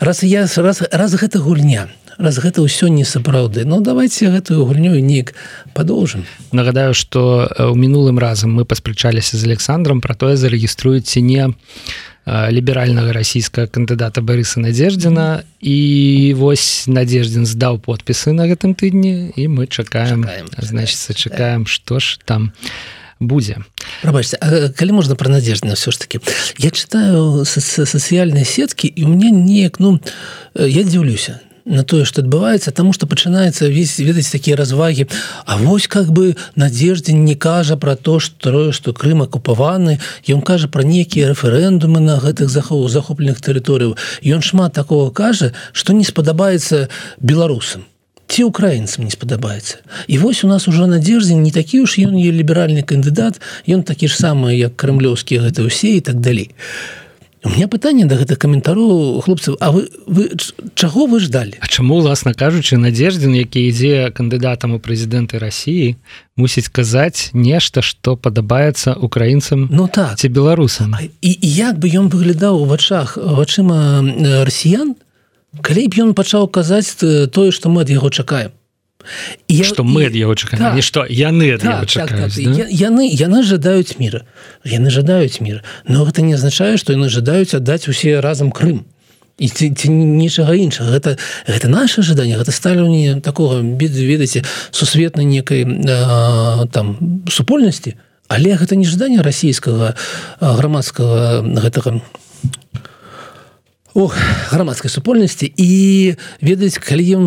Раз 0.00 0.22
я 0.22 0.46
раз 0.56 0.82
раз 0.90 1.14
гэта 1.14 1.38
гульня 1.38 1.88
раз 2.18 2.38
гэта 2.38 2.62
ўсё 2.62 2.88
не 2.88 3.04
сапраўды. 3.04 3.64
Ну 3.64 3.80
давайте 3.80 4.30
гэтую 4.30 4.64
гульню 4.66 4.98
неяк 5.00 5.34
падоўжым. 5.74 6.24
Нагадаю 6.52 6.94
что 6.94 7.48
у 7.58 7.74
мінулым 7.74 8.18
разам 8.18 8.52
мы 8.52 8.64
паспрачаліся 8.64 9.36
з 9.36 9.44
александром 9.44 10.00
про 10.00 10.14
тое 10.14 10.36
зарэгіструеце 10.36 11.20
не 11.20 11.54
ліберальнага 12.26 13.10
расійскага 13.12 13.66
кандыдата 13.66 14.22
барыса 14.22 14.62
надеждзіна 14.62 15.42
і 15.58 15.78
вось 16.38 16.86
надеждзін 16.86 17.46
здаў 17.46 17.82
подпісы 17.82 18.30
на 18.30 18.46
гэтым 18.46 18.78
тыдні 18.78 19.34
і 19.34 19.48
мы 19.50 19.66
чакаем 19.66 20.22
значится 20.58 21.14
чакаем 21.14 21.66
что 21.66 21.98
ж 21.98 22.22
там 22.24 22.52
будзе. 23.18 23.58
Прабачце, 24.02 24.38
калі 24.78 24.92
можна 24.92 25.18
пра 25.18 25.34
надеждна 25.34 25.74
ўсё 25.74 25.90
ж 25.90 25.98
таки 25.98 26.22
я 26.62 26.70
читаю 26.70 27.42
сацыяльныя 27.42 28.46
сеткі 28.46 28.86
і 28.86 29.02
у 29.02 29.10
мне 29.10 29.34
неяк 29.34 29.82
ну 29.82 29.98
я 30.54 30.86
дзіўлюся 30.86 31.42
на 31.64 31.84
тое 31.84 32.04
что 32.04 32.22
адбываецца 32.22 32.72
тому 32.72 32.92
что 32.92 33.06
пачынаецца 33.06 33.68
весь 33.68 33.98
ведаць 33.98 34.30
такія 34.30 34.56
развагі 34.56 35.06
А 35.46 35.56
вось 35.58 35.86
как 35.86 36.10
бы 36.12 36.36
надеждзень 36.56 37.24
не 37.24 37.34
кажа 37.34 37.76
про 37.76 37.96
то 37.96 38.20
что 38.20 38.72
что 38.72 38.92
Крым 38.92 39.22
акупаваны 39.22 40.00
ён 40.28 40.42
кажа 40.42 40.68
про 40.68 40.82
некія 40.82 41.28
рэферэндумы 41.28 42.00
на 42.00 42.18
гэтых 42.18 42.48
захоў 42.48 42.88
захопленых 42.88 43.40
тэрыторыяў 43.40 43.96
ён 44.24 44.42
шмат 44.42 44.72
такого 44.72 45.10
кажа 45.10 45.52
что 45.72 45.92
не 45.92 46.04
спадабаецца 46.04 46.88
беларусам. 47.20 47.84
Ці 48.28 48.44
украінцам 48.44 49.04
не 49.04 49.10
спадабаецца. 49.10 49.84
І 50.06 50.18
вось 50.18 50.42
у 50.44 50.48
нас 50.48 50.68
уже 50.68 50.86
надеждзень 50.86 51.42
не 51.42 51.50
такі 51.50 51.84
уж 51.84 51.98
ён 51.98 52.16
е 52.16 52.32
ліберальны 52.32 52.82
кандыдат 52.82 53.40
ён 53.68 53.82
такі 53.82 54.08
ж 54.08 54.16
самы 54.16 54.56
як 54.56 54.76
крымлёўскія 54.76 55.42
гэта 55.44 55.68
ўсе 55.68 55.98
і 55.98 56.00
так 56.00 56.20
далей. 56.20 56.50
а 56.50 57.01
у 57.44 57.50
меня 57.50 57.68
пытанне 57.68 58.04
да 58.06 58.16
гэтых 58.16 58.38
каментару 58.38 59.20
хлопцаў 59.24 59.56
А 59.60 59.72
вы 59.72 59.88
вы 60.06 60.30
чаго 60.74 61.06
вы 61.06 61.20
ждалі? 61.20 61.58
А 61.60 61.66
чаму 61.66 61.96
уласна 61.98 62.34
кажучы 62.34 62.76
надеждзін 62.78 63.34
які 63.34 63.66
ідзе 63.68 64.10
кандыдатам 64.14 64.74
у 64.74 64.78
прэзідэнты 64.78 65.38
Росіі 65.38 65.96
мусіць 66.36 66.68
казаць 66.68 67.30
нешта 67.34 67.82
што 67.82 68.16
падабаецца 68.16 68.94
украінцам 68.94 69.68
Ну 69.70 69.88
так. 69.88 70.16
ці 70.18 70.28
беларусам? 70.28 70.94
І, 71.02 71.10
і 71.30 71.48
як 71.50 71.78
бы 71.78 71.90
ён 71.90 72.08
выглядаў 72.08 72.62
у 72.62 72.64
вачах 72.64 73.18
вачыма 73.18 74.02
расіян 74.46 74.94
калі 75.60 75.88
б 75.88 75.92
ён 75.98 76.10
пачаў 76.14 76.48
казаць 76.48 76.96
тое 76.96 77.50
што 77.50 77.68
мы 77.68 77.82
ад 77.82 77.90
яго 77.90 78.08
чакаем 78.08 78.54
я, 79.48 79.64
что 79.64 79.84
мы 79.84 80.06
ад 80.06 80.14
яго 80.14 80.34
чакаем 80.34 80.62
так, 80.62 80.82
что 80.82 81.04
яны 81.04 81.58
так, 81.58 81.86
так, 81.90 82.08
так, 82.08 82.18
да? 82.18 82.66
яны 82.68 83.08
яны 83.10 83.42
жадаюць 83.42 83.98
мира. 83.98 84.24
Яны 84.64 84.90
жадаюць 84.90 85.40
мир 85.40 85.62
но 85.86 86.04
гэта 86.04 86.22
не 86.22 86.34
азначае 86.34 86.76
что 86.76 86.92
яны 86.92 87.08
жадаюць 87.08 87.54
аддаць 87.54 87.88
усе 87.88 88.20
разам 88.20 88.50
Крым. 88.52 88.84
І 89.38 89.48
ці, 89.48 89.72
ці 89.74 89.88
нічага 89.88 90.54
іншага 90.54 90.92
гэта 90.92 91.18
гэта 91.48 91.68
наше 91.68 92.00
ожидание 92.00 92.36
гэта 92.36 92.52
сталіўні 92.52 93.20
такого 93.20 93.62
без 93.62 93.96
ведаце 93.96 94.44
сусветнай 94.70 95.24
некай 95.24 95.64
э, 95.64 96.66
там 96.70 97.24
супольнасці 97.28 97.96
але 98.28 98.56
гэта 98.56 98.76
не 98.76 98.84
жаданне 98.84 99.22
расійскага 99.22 99.94
грамадскага 100.40 101.42
гэтага 101.42 102.00
Ох, 103.94 104.16
грамадскай 104.50 104.88
супольнасці. 104.88 105.52
І 105.56 106.14
ведаць 106.40 106.80
калі 106.80 107.04
ён 107.12 107.24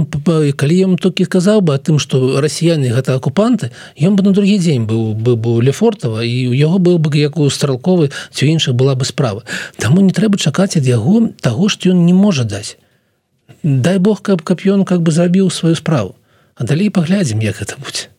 калі 0.58 0.76
ён 0.90 0.94
толькі 0.98 1.30
сказаў 1.30 1.62
бы 1.62 1.78
тым 1.78 2.02
што 2.02 2.42
расіяне 2.42 2.90
гэта 2.90 3.14
акупанты 3.14 3.70
ён 4.02 4.18
бы 4.18 4.26
на 4.26 4.34
другі 4.34 4.58
дзень 4.58 4.90
быў 4.90 5.14
бы 5.14 5.38
быў 5.38 5.62
лефортава 5.62 6.26
і 6.26 6.50
у 6.50 6.54
яго 6.58 6.82
быў 6.82 6.98
бы 6.98 7.14
як 7.22 7.38
у 7.38 7.46
стралковы 7.54 8.10
ці 8.34 8.50
іншых 8.50 8.74
была 8.74 8.98
бы 8.98 9.06
справа. 9.06 9.46
Таму 9.78 10.02
не 10.02 10.10
трэба 10.10 10.42
чакаць 10.42 10.74
ад 10.74 10.90
яго 10.90 11.30
таго 11.38 11.70
што 11.70 11.94
ён 11.94 12.02
не 12.10 12.18
можа 12.18 12.50
даць. 12.50 12.82
Дай 13.62 14.02
Бог 14.02 14.26
каб 14.26 14.42
каб 14.42 14.66
ён 14.66 14.90
как 14.90 15.06
бы 15.06 15.14
забіў 15.14 15.54
сваю 15.54 15.78
справу. 15.78 16.16
А 16.58 16.66
далей 16.66 16.90
паглядзім 16.90 17.46
як 17.46 17.62
гэта 17.62 17.78
будзе. 17.78 18.10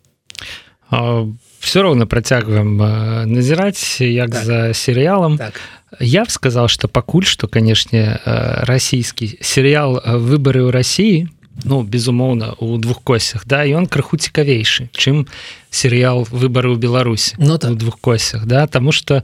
Все 1.59 1.83
роўна 1.83 2.07
працягваем 2.07 2.79
назіраць 3.27 3.99
як 3.99 4.31
так. 4.31 4.45
за 4.45 4.59
серыялам. 4.71 5.35
Так 5.35 5.59
я 6.01 6.25
б 6.25 6.31
сказал 6.31 6.69
что 6.69 6.89
пакуль 6.89 7.25
что 7.25 7.49
канешне 7.49 8.21
э, 8.25 8.65
расійскі 8.65 9.39
серыял 9.41 9.99
э, 9.99 10.17
выборы 10.17 10.67
ў 10.67 10.71
Росіі 10.71 11.29
ну 11.65 11.83
безумоўна 11.83 12.55
у 12.59 12.79
двух 12.79 13.03
косях 13.03 13.47
да 13.47 13.65
ён 13.65 13.87
крыху 13.87 14.17
цікавейшы 14.17 14.89
чым 14.93 15.27
серыял 15.71 16.27
выборы 16.31 16.73
ў 16.73 16.79
Беларусі 16.79 17.35
но 17.39 17.59
ну, 17.63 17.73
у 17.73 17.75
двух 17.75 18.01
косях 18.01 18.47
да 18.47 18.67
тому 18.67 18.93
что 18.93 19.23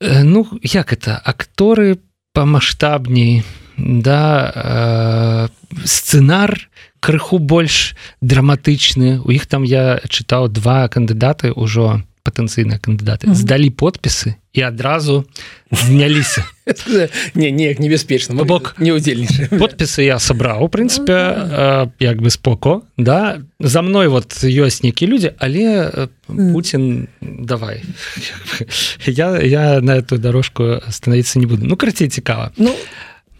э, 0.00 0.22
ну 0.22 0.48
як 0.62 0.92
это 0.92 1.16
акторы 1.16 1.98
по 2.32 2.44
маштабней 2.44 3.44
да 3.76 4.52
э, 4.54 5.84
сцэнар 5.84 6.68
крыху 7.04 7.38
больш 7.38 7.94
драматычны. 8.22 9.20
У 9.20 9.30
іх 9.30 9.44
там 9.46 9.62
я 9.62 10.00
чытаў 10.08 10.48
два 10.48 10.88
кандыдаты 10.88 11.52
ўжо 11.52 12.00
на 12.00 12.13
патэнцыйныя 12.24 12.80
кандыдаты 12.80 13.26
mm 13.26 13.32
-hmm. 13.32 13.42
здалі 13.44 13.70
подпісы 13.70 14.34
і 14.52 14.60
адразу 14.60 15.24
зняліся 15.70 16.44
не 17.34 17.50
неяк 17.50 17.78
небяспечна 17.78 18.44
бок. 18.44 18.74
не 18.78 18.92
удзельніча 18.92 19.48
подпісы 19.52 20.02
я 20.02 20.18
сабраў 20.18 20.64
у 20.64 20.68
прынцыпе 20.68 21.12
э, 21.12 21.90
як 22.00 22.22
бы 22.22 22.30
споко 22.30 22.82
да. 22.96 23.38
За 23.60 23.82
мной 23.82 24.08
вот 24.08 24.32
ёсць 24.44 24.82
нейкія 24.82 25.10
людзі 25.10 25.30
але 25.38 26.08
Путін 26.26 27.08
давай. 27.20 27.82
Я 29.06 29.40
я 29.42 29.80
на 29.80 29.96
эту 29.96 30.18
дорожку 30.18 30.80
становіцца 30.90 31.38
не 31.38 31.46
буду. 31.46 31.66
Ну 31.66 31.76
карцей 31.76 32.08
цікава 32.08 32.50
ну 32.56 32.74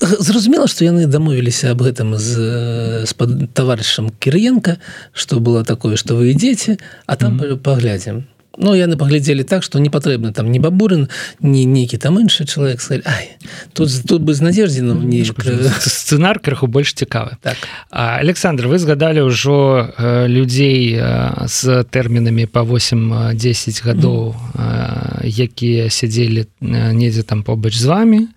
зразумела 0.01 0.67
што 0.67 0.85
яны 0.85 1.07
дамовіліся 1.07 1.73
аб 1.73 1.83
гэтым 1.87 2.19
з, 2.19 3.07
з 3.07 3.13
таварышам 3.55 4.11
кірыенко 4.19 4.77
што 5.13 5.41
было 5.41 5.65
такое 5.65 5.97
што 5.97 6.17
вы 6.19 6.35
ідзеце 6.35 6.77
а 7.07 7.17
там 7.17 7.39
mm 7.39 7.41
-hmm. 7.41 7.57
паглядзім 7.57 8.25
Ну 8.57 8.75
яны 8.75 8.97
паглядзелі 8.97 9.45
так 9.45 9.63
што 9.63 9.79
не 9.79 9.91
патрэбна 9.91 10.33
там 10.33 10.51
не 10.53 10.59
бабурын 10.59 11.09
не 11.41 11.65
нейкі 11.65 11.99
там 11.99 12.19
іншы 12.21 12.45
чалавек 12.45 12.81
Ай, 13.05 13.37
тут 13.73 13.91
тут 14.07 14.23
бы 14.23 14.35
з 14.35 14.41
надзеждзіном 14.43 15.09
не 15.09 15.25
сцэнар 15.25 16.39
крыху 16.39 16.67
больш 16.67 16.95
цікавы. 16.95 17.37
Так. 17.43 17.57
Александр 17.91 18.69
вы 18.69 18.79
згадалі 18.79 19.27
ўжо 19.27 19.91
э, 19.97 20.27
людзей 20.29 20.95
э, 20.95 21.47
з 21.47 21.85
тэрмінамі 21.85 22.47
по 22.47 22.61
8-10 22.61 23.85
гадоў 23.85 24.35
э, 24.35 25.27
якія 25.27 25.91
сядзелі 25.91 26.47
недзе 26.61 27.23
там 27.23 27.43
побач 27.43 27.75
з 27.75 27.85
вами 27.85 28.29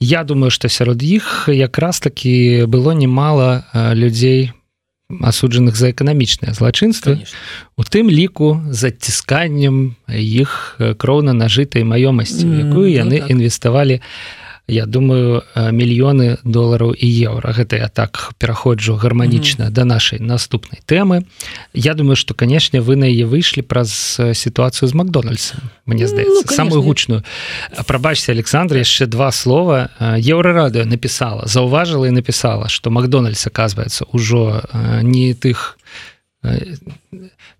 Я 0.00 0.24
думаю 0.24 0.50
што 0.50 0.68
сярод 0.68 1.02
іх 1.02 1.48
якраз 1.48 2.00
такі 2.00 2.64
было 2.68 2.92
немало 2.92 3.64
людзей 3.74 4.52
асуджаных 5.08 5.76
за 5.76 5.90
эканамічнае 5.90 6.52
злачынства 6.52 7.14
у 7.76 7.82
тым 7.84 8.10
ліку 8.10 8.62
з 8.70 8.90
адцісканнем 8.90 9.94
іх 10.10 10.80
кроўна 10.98 11.32
нажытай 11.32 11.86
маёмасці 11.86 12.46
якую 12.66 12.90
яны 12.90 13.22
ну, 13.22 13.22
так. 13.22 13.30
інвеставалі 13.30 14.02
я 14.68 14.86
думаю 14.86 15.42
мільёны 15.54 16.38
долараў 16.42 16.94
і 16.98 17.06
еўра. 17.06 17.54
Гэта 17.54 17.78
я 17.78 17.88
так 17.88 18.34
пераходжу 18.38 18.94
гарманічна 18.94 19.64
mm 19.64 19.68
-hmm. 19.68 19.74
да 19.74 19.84
нашай 19.84 20.18
наступнай 20.20 20.80
тэмы. 20.86 21.24
Я 21.74 21.94
думаю 21.94 22.16
что 22.16 22.34
канешне 22.34 22.80
вы 22.80 22.96
на 22.96 23.06
яе 23.06 23.26
выйшлі 23.26 23.62
праз 23.62 24.20
сітуацыю 24.34 24.88
з 24.88 24.94
макдональдсом 24.94 25.60
мне 25.86 26.02
ну, 26.02 26.08
здаецца. 26.08 26.42
ну, 26.46 26.54
самую 26.54 26.82
гучную. 26.82 27.22
Прабачься 27.86 28.32
Александр 28.32 28.76
яшчэ 28.76 29.06
два 29.06 29.32
слова. 29.32 29.90
Еўрарадыо 30.00 30.84
написала 30.84 31.46
заўважыла 31.46 32.08
і 32.08 32.10
написала 32.10 32.68
что 32.68 32.90
макдональдс 32.90 33.46
оказывается 33.46 34.04
ўжо 34.12 34.62
не 35.02 35.34
тых 35.34 35.78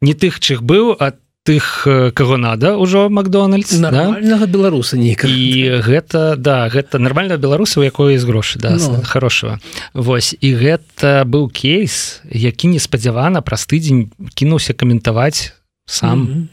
не 0.01 0.15
тых 0.15 0.41
чых 0.41 0.63
быў 0.63 0.97
а 0.99 1.13
тых 1.47 1.87
кого 2.15 2.37
надо 2.37 2.75
ўжо 2.77 3.09
макдональдс 3.09 3.79
нормального 3.79 4.47
да? 4.47 4.53
беларуса 4.53 4.99
не 4.99 5.15
і 5.15 5.79
гэта 5.79 6.35
да 6.37 6.69
гэта 6.69 6.99
нормального 6.99 7.39
беларуса 7.39 7.81
у 7.81 7.87
якой 7.87 8.15
есть 8.15 8.27
грошы 8.27 8.59
да 8.59 8.75
ну. 8.75 9.03
хорошего 9.07 9.61
Вось 9.95 10.35
і 10.41 10.55
гэта 10.59 11.23
быў 11.23 11.47
кейс 11.49 12.21
які 12.27 12.75
неспадзявана 12.75 13.41
праз 13.47 13.71
тыдзень 13.71 14.11
кінуўся 14.35 14.75
каментаваць 14.75 15.55
сам 15.87 16.19
mm 16.19 16.27
-hmm. 16.27 16.47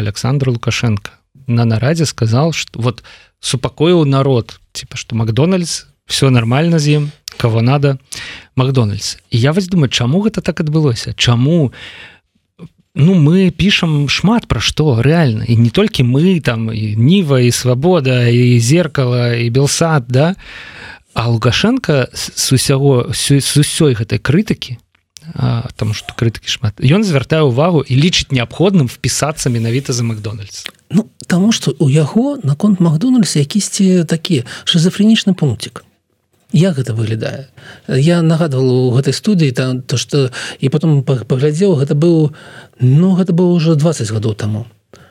Александр 0.00 0.48
лукашенко 0.48 1.10
на 1.46 1.64
нарадзе 1.64 2.06
сказал 2.06 2.52
что 2.52 2.80
вот 2.80 3.04
супакоіў 3.40 4.04
народ 4.04 4.60
типа 4.72 4.96
что 4.96 5.16
макдональдс 5.16 5.86
все 6.06 6.30
нормально 6.30 6.78
з 6.78 6.88
ім 6.88 7.10
кого 7.36 7.62
надо 7.62 7.98
макдональдс 8.56 9.18
я 9.30 9.52
вось 9.52 9.68
думаю 9.68 9.88
чаму 9.88 10.20
гэта 10.20 10.40
так 10.40 10.60
адбылося 10.60 11.12
чаму 11.14 11.64
у 11.64 11.72
ну 12.98 13.14
мы 13.14 13.50
пишем 13.50 14.08
шмат 14.08 14.46
про 14.48 14.60
что 14.60 15.00
реально. 15.00 15.44
И 15.44 15.56
не 15.56 15.70
только 15.70 16.04
мы 16.04 16.40
там 16.40 16.70
и 16.70 16.94
нива 16.94 17.40
и 17.40 17.50
свобода 17.50 18.28
и 18.28 18.58
зеркало 18.58 19.34
и 19.36 19.48
белсад 19.48 20.06
да? 20.08 20.36
А 21.14 21.30
лукашенко 21.30 22.10
с 22.12 22.52
усяго 22.52 23.12
с 23.12 23.30
усёй 23.30 23.94
гэтай 23.94 24.18
крытыкі 24.18 24.78
там 25.76 25.94
что 25.94 26.14
крытыкі 26.14 26.48
шмат 26.48 26.80
ён 26.80 27.04
звяртае 27.04 27.42
увагу 27.42 27.80
і 27.86 27.94
лічыць 27.94 28.32
неабходным 28.32 28.88
впісацца 28.88 29.50
менавіта 29.50 29.92
за 29.92 30.02
макдональдс. 30.02 30.66
Ну 30.90 31.08
тому 31.26 31.52
что 31.52 31.76
у 31.78 31.88
яго 31.88 32.38
наконт 32.42 32.80
макдональдса 32.80 33.38
якісьці 33.38 34.04
такі 34.04 34.44
шизофренічны 34.64 35.34
пунктик 35.34 35.84
як 36.52 36.76
гэта 36.76 36.94
выглядае? 36.94 37.48
Я 37.88 38.22
нагадывал 38.22 38.88
у 38.88 38.90
гэтай 38.96 39.12
студыі 39.12 39.52
там 39.52 39.82
то 39.82 39.96
что 39.96 40.30
і 40.60 40.68
потом 40.68 41.02
паглядзеў 41.02 41.74
гэта 41.76 41.94
быў 41.94 42.32
ну 42.80 43.14
гэта 43.14 43.32
было 43.32 43.52
уже 43.52 43.76
20 43.76 44.10
гадоў 44.10 44.34
таму. 44.34 44.66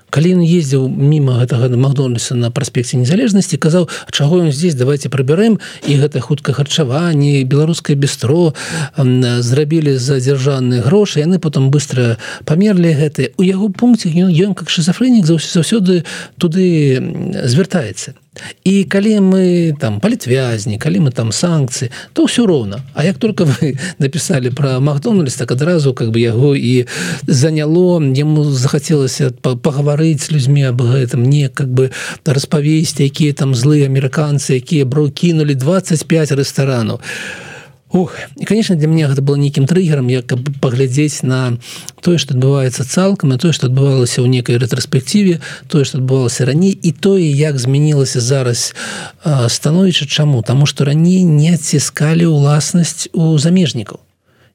Калі 0.09 0.39
ён 0.39 0.41
ездзіў 0.41 0.87
мимо 0.87 1.35
гэтага 1.35 1.67
макдональдса 1.75 2.33
на 2.33 2.47
праспекце 2.49 2.95
незалежнасці 2.95 3.59
казаў 3.59 3.89
чаго 4.09 4.39
ён 4.39 4.51
здесь 4.55 4.73
давайте 4.79 5.11
прыбярэм 5.11 5.59
і 5.83 5.93
гэта 5.99 6.23
хутка 6.23 6.53
харчаванне 6.55 7.43
беларускае 7.43 7.99
бістро 7.99 8.55
зрабілі 8.95 9.97
за 9.99 10.23
дзяржаныя 10.23 10.81
грошы 10.81 11.19
яны 11.19 11.39
потом 11.43 11.71
быстро 11.71 12.15
памерлі 12.45 12.95
гэты. 12.95 13.35
У 13.35 13.43
яго 13.43 13.67
пункце 13.67 14.07
ён 14.07 14.31
ён 14.31 14.55
как 14.55 14.71
шизофренік 14.71 15.27
заўсёды 15.27 16.07
туды 16.39 17.03
звяртаецца 17.43 18.15
і 18.63 18.83
калі 18.83 19.19
мы 19.19 19.43
там 19.79 19.99
палітвязні 19.99 20.77
калі 20.77 21.07
мы 21.07 21.11
там 21.11 21.31
санкцыі 21.31 21.91
то 22.13 22.25
ўсё 22.25 22.45
роўна 22.45 22.83
А 22.93 23.03
як 23.03 23.17
только 23.17 23.45
вы 23.45 23.77
написали 23.99 24.49
про 24.49 24.79
макдональдс 24.79 25.35
так 25.35 25.51
адразу 25.51 25.93
как 25.93 26.11
бы 26.11 26.19
яго 26.19 26.55
і 26.55 26.85
заняло. 27.27 28.01
Яму 28.01 28.43
захацелася 28.43 29.31
пагаварыць 29.41 30.25
з 30.25 30.31
людзьмі 30.31 30.69
об 30.69 30.81
гэтым 30.81 31.23
не 31.23 31.49
как 31.49 31.67
бы 31.67 31.91
распавесці 32.25 33.03
якія 33.03 33.33
там 33.33 33.55
злыя 33.55 33.87
амерыканцы 33.87 34.57
якія 34.57 34.85
бро 34.85 35.09
кінули 35.09 35.55
25 35.55 36.31
рэстаранаў 36.31 36.99
а 36.99 37.46
Ух, 37.91 38.17
і 38.35 38.45
конечно 38.45 38.75
для 38.75 38.87
мне 38.87 39.07
гэта 39.07 39.21
было 39.21 39.39
нейкім 39.39 39.65
трыггером 39.65 40.09
як 40.11 40.27
каб 40.27 40.43
паглядзець 40.59 41.23
на 41.23 41.55
тое 42.03 42.19
што 42.19 42.35
адбываецца 42.35 42.83
цалкам 42.83 43.31
на 43.31 43.37
тое 43.39 43.55
што 43.55 43.71
адбывалася 43.71 44.19
ў 44.19 44.27
некай 44.27 44.59
рэтраспектыве 44.59 45.39
тое 45.71 45.87
што 45.87 46.03
адбывалася 46.03 46.43
раней 46.51 46.75
і 46.75 46.91
тое 46.91 47.31
як 47.31 47.55
змянілася 47.55 48.19
зараз 48.19 48.75
становішча 49.23 50.03
чаму 50.03 50.43
таму 50.43 50.67
што 50.67 50.83
раней 50.83 51.23
не 51.23 51.55
адціскалі 51.55 52.27
ўласнасць 52.27 53.07
у 53.15 53.37
замежнікаў 53.39 54.03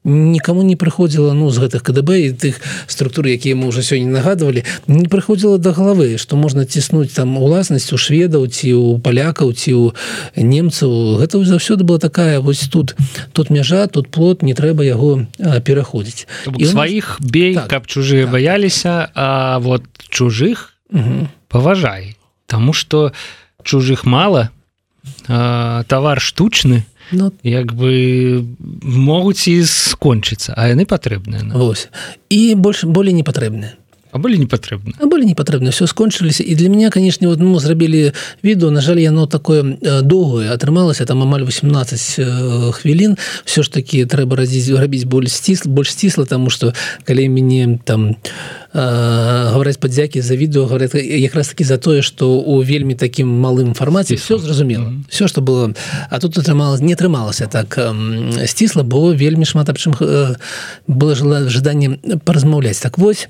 никому 0.03 0.63
не 0.63 0.75
прыходзіла 0.75 1.33
ну 1.33 1.49
з 1.49 1.63
гэтых 1.63 1.83
КДБ 1.83 2.09
і 2.27 2.29
тых 2.35 2.59
структур 2.87 3.27
якія 3.27 3.55
мы 3.55 3.71
уже 3.71 3.83
сёння 3.83 4.11
нагадывалі 4.19 4.63
не 4.87 5.07
прыходзіла 5.07 5.57
до 5.57 5.71
головы 5.71 6.17
что 6.17 6.35
можна 6.35 6.65
ціснуць 6.65 7.15
там 7.15 7.37
уласнасць 7.37 7.93
у 7.93 7.97
шведаў 7.97 8.47
ці 8.47 8.73
у 8.73 8.99
палякаў 8.99 9.53
ці 9.53 9.71
у 9.73 9.83
немцаў. 10.35 11.19
Гэта 11.23 11.39
заўсёды 11.43 11.83
была 11.87 11.99
такая 11.99 12.39
вось 12.39 12.67
тут 12.67 12.95
тут 13.31 13.49
мяжа 13.49 13.87
тут 13.87 14.11
плод 14.11 14.43
не 14.43 14.53
трэба 14.53 14.83
яго 14.83 15.25
пераходзіць. 15.39 16.27
І 16.57 16.65
сваіх 16.65 17.19
нас... 17.19 17.29
бей 17.31 17.55
так, 17.55 17.67
каб 17.71 17.87
чужыя 17.87 18.27
так, 18.27 18.33
баяліся 18.35 19.09
а 19.15 19.59
вот 19.59 19.83
чужых 20.09 20.75
паважай 21.47 22.17
Таму 22.45 22.73
что 22.73 23.13
чужых 23.63 24.03
мало 24.03 24.51
а, 25.27 25.83
товар 25.87 26.19
штучны 26.19 26.85
ну, 27.11 27.31
як 27.43 27.73
бы 27.73 28.45
могуць 28.81 29.47
і 29.47 29.63
скончыцца 29.65 30.53
а 30.55 30.67
яны 30.71 30.85
патрэбныя 30.85 31.43
Вось. 31.53 31.89
і 32.29 32.55
больше 32.55 32.87
болей 32.87 33.13
не 33.13 33.23
патрэбныя 33.23 33.77
А 34.13 34.19
былі 34.21 34.37
не 34.37 34.45
патрэбна 34.45 34.93
былі 35.09 35.25
не 35.25 35.33
патрэбна 35.33 35.73
все 35.73 35.87
скончыліся 35.89 36.43
і 36.45 36.53
для 36.53 36.69
меня 36.69 36.93
канешне 36.93 37.27
вот 37.27 37.39
ну 37.41 37.59
зрабілі 37.59 38.13
відео 38.43 38.69
на 38.71 38.81
жаль 38.81 39.01
яно 39.01 39.25
такое 39.25 39.63
доўгое 39.81 40.53
атрымалася 40.53 41.05
там 41.09 41.23
амаль 41.25 41.41
18 41.41 42.21
хвілін 42.77 43.17
все 43.45 43.63
ж 43.63 43.71
таки 43.73 44.05
трэба 44.05 44.37
радзіць 44.37 44.69
рабіць 44.69 45.09
больш 45.09 45.33
сцісла 45.33 45.71
больш 45.73 45.97
сцісла 45.97 46.25
тому 46.25 46.53
что 46.53 46.73
калі 47.09 47.25
мяне 47.29 47.79
там 47.83 48.15
гавараць 48.73 49.81
падзякі 49.81 50.21
за 50.21 50.35
відео 50.37 50.69
говорят 50.69 50.93
якраз 50.93 51.49
таки 51.49 51.63
за 51.63 51.77
тое 51.77 52.01
что 52.01 52.37
у 52.37 52.61
вельмі 52.61 52.93
таким 52.93 53.33
малым 53.33 53.73
фармаце 53.73 54.15
все 54.15 54.37
зразумела 54.37 54.85
mm 54.85 54.93
-hmm. 54.93 55.09
все 55.09 55.27
что 55.27 55.41
было. 55.41 55.73
А 56.09 56.19
тут 56.19 56.37
атрымалось 56.37 56.81
не 56.81 56.93
атрымалася 56.93 57.47
так 57.47 57.79
сцісла 58.45 58.83
бо 58.83 59.13
вельмі 59.13 59.45
шмат 59.45 59.69
аб 59.69 59.77
чым 59.77 59.93
было 60.87 61.15
жела 61.15 61.49
жаданне 61.49 61.97
паразмаўляць 62.25 62.79
так 62.79 62.97
вось 62.97 63.27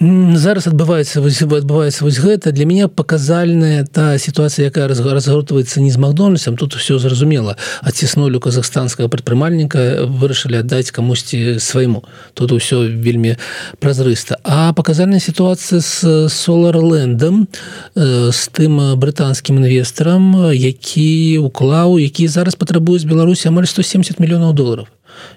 зараз 0.00 0.68
адбываецца 0.70 1.18
адбываецца 1.20 2.04
вось 2.04 2.18
гэта. 2.22 2.52
Для 2.52 2.66
меня 2.66 2.88
паказальная 2.88 3.84
та 3.84 4.18
сітуацыя 4.18 4.70
якая 4.70 4.86
разгортваецца 4.88 5.80
не 5.80 5.90
з 5.90 5.98
макдональдсом. 5.98 6.56
Тут 6.56 6.74
все 6.74 6.98
зразумела. 6.98 7.56
Адціснулю 7.82 8.40
казахстанскага 8.40 9.08
прадпрымальніка 9.08 10.06
вырашылі 10.06 10.62
аддаць 10.62 10.90
камусьці 10.90 11.58
свайму. 11.58 12.04
Тут 12.34 12.52
усё 12.52 12.86
вельмі 12.86 13.36
празрыста. 13.80 14.38
А 14.44 14.72
паказальная 14.72 15.20
сітуацыя 15.20 15.80
з 15.80 16.28
соларлендом 16.28 17.48
з 17.94 18.40
тым 18.54 18.94
брытанскім 18.94 19.58
інвестарам 19.58 20.52
які 20.54 21.38
уклаў 21.42 21.98
які 21.98 22.28
зараз 22.28 22.54
патрабуюць 22.54 23.04
беларусі 23.04 23.48
амаль 23.48 23.66
170 23.66 24.20
мільёнаў 24.20 24.52
долларов 24.52 24.86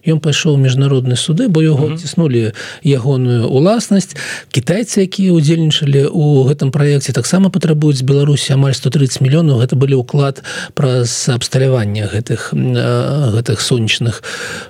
ён 0.05 0.19
пайшоў 0.19 0.57
міжнародны 0.57 1.15
суды 1.15 1.47
бо 1.47 1.61
яго 1.61 1.95
ціснули 1.97 2.53
ягоную 2.83 3.47
уласнасць 3.49 4.15
китайцы 4.51 5.05
якія 5.05 5.33
удзельнічалі 5.33 6.07
у 6.11 6.43
гэтым 6.47 6.71
праекце 6.71 7.13
таксама 7.13 7.49
патрабуюць 7.49 8.01
беларусі 8.01 8.53
амаль 8.55 8.73
130 8.73 9.21
мільёнаў. 9.21 9.61
Гэта 9.61 9.75
былі 9.75 10.01
ўклад 10.01 10.43
праз 10.73 11.29
абсталяванне 11.29 12.07
гэтых 12.07 12.53
гэтых 12.53 13.61
сонечных 13.61 14.23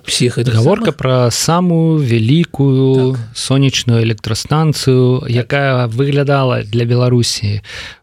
всех 0.06 0.38
гаворка 0.38 0.92
про 0.92 1.32
самую 1.32 2.00
вялікую 2.00 3.14
так. 3.14 3.22
сонечную 3.34 4.04
электрастанцыю 4.04 5.24
якая 5.28 5.88
выглядала 5.88 6.64
для 6.64 6.86
беларусі 6.86 7.62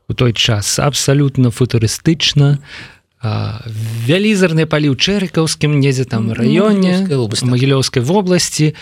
у 0.08 0.14
той 0.14 0.32
час 0.32 0.78
абсалютна 0.78 1.50
футурыстычна 1.50 2.58
палі 4.70 4.92
ў 4.92 4.96
чэрыкаўскім 4.96 5.80
недзе 5.82 6.04
там 6.04 6.30
раёне 6.30 7.08
магілёўскай 7.42 8.02
вобласці 8.02 8.74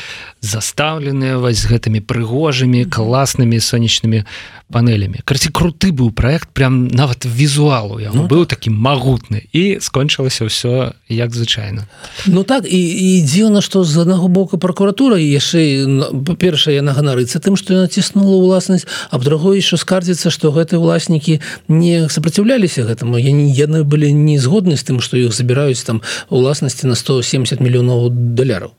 заставленыя 0.44 1.40
вось 1.40 1.64
гэтымі 1.64 2.04
прыгожымі 2.04 2.84
класнымі 2.84 3.56
сонечнымі 3.60 4.28
панелямі 4.68 5.22
карці 5.24 5.48
круты 5.54 5.88
быў 5.88 6.10
проект 6.10 6.50
прям 6.52 6.88
нават 6.88 7.24
візуалу 7.24 8.00
я 8.02 8.10
ну, 8.12 8.26
быў 8.26 8.44
так. 8.44 8.58
такі 8.58 8.74
магутны. 8.74 9.46
І 9.52 9.78
скончылася 9.80 10.50
ўсё 10.50 10.92
як 11.08 11.30
звычайна. 11.30 11.86
Ну 12.26 12.42
так 12.42 12.66
і, 12.66 12.80
і 12.80 13.22
дзіўна 13.22 13.62
што 13.62 13.84
з 13.84 14.02
аднаго 14.02 14.28
боку 14.28 14.58
прокуратура 14.58 15.20
яшчэ 15.20 15.86
па-першае 16.26 16.82
яна 16.82 16.92
ганарыцца 16.98 17.38
тым 17.38 17.54
што 17.54 17.78
яна 17.78 17.86
ціснула 17.86 18.42
ўласнасць 18.42 18.90
а 19.10 19.22
другой 19.22 19.62
еще 19.62 19.78
скардзіцца 19.78 20.34
што 20.34 20.50
гэтыя 20.50 20.82
ўласнікі 20.82 21.40
не 21.68 22.08
сопраціўляліся 22.10 22.82
гэтаму. 22.90 23.22
Я 23.22 23.30
не 23.30 23.54
яны 23.54 23.86
былі 23.86 24.10
не 24.10 24.25
згодны 24.34 24.74
з 24.74 24.82
тым 24.82 24.98
што 24.98 25.14
іх 25.14 25.30
забіраюць 25.30 25.86
там 25.86 26.02
уласнасці 26.26 26.90
на 26.90 26.98
170 26.98 27.62
мільёнаў 27.62 28.10
даляраў. 28.10 28.74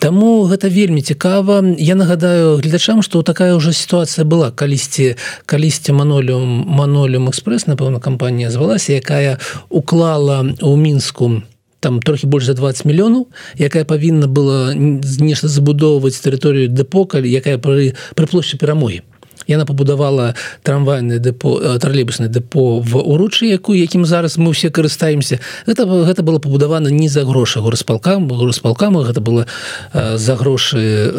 Таму 0.00 0.44
гэта 0.50 0.68
вельмі 0.68 1.00
цікава. 1.00 1.62
Я 1.78 1.94
нагадаю 1.94 2.60
гледачам 2.60 3.00
што 3.00 3.22
такая 3.22 3.56
ўжо 3.56 3.72
сітуацыя 3.72 4.28
была. 4.28 4.52
Калісьці 4.52 5.16
калісьці 5.46 5.96
манолюм 5.96 6.68
манолюм 6.68 7.32
экспрэс 7.32 7.64
напэўна 7.64 8.00
кампанія 8.00 8.50
звалася 8.50 8.92
якая 8.92 9.38
уклала 9.68 10.44
ў 10.60 10.76
мінску 10.76 11.42
там 11.82 12.00
трохі 12.00 12.26
больш 12.26 12.46
за 12.46 12.54
20 12.54 12.86
мільёнаў 12.86 13.26
якая 13.58 13.84
павінна 13.84 14.26
была 14.26 14.74
нешта 14.74 15.48
забудоўваць 15.48 16.18
тэрыторыю 16.22 16.70
дэпока 16.70 17.18
якая 17.18 17.58
пры 17.58 17.94
пры 18.14 18.26
плошчы 18.30 18.56
перамогі 18.56 19.02
яна 19.46 19.66
пабудавала 19.66 20.34
трамвайны 20.62 21.18
дэпо 21.18 21.78
тралейбусны 21.78 22.28
дэпо 22.28 22.80
в 22.80 22.96
уручы 22.96 23.46
якую 23.46 23.78
якім 23.78 24.04
зараз 24.04 24.38
мы 24.38 24.52
все 24.52 24.70
карыстаемся 24.70 25.40
это 25.66 25.86
гэта 25.86 26.22
было 26.22 26.38
пабудавана 26.38 26.88
не 26.88 27.08
за 27.08 27.24
грошы 27.24 27.60
горасполкам 27.60 28.28
горасполкама 28.28 29.02
гэта 29.02 29.20
было 29.20 29.46
за 29.92 30.36
грошы 30.36 31.12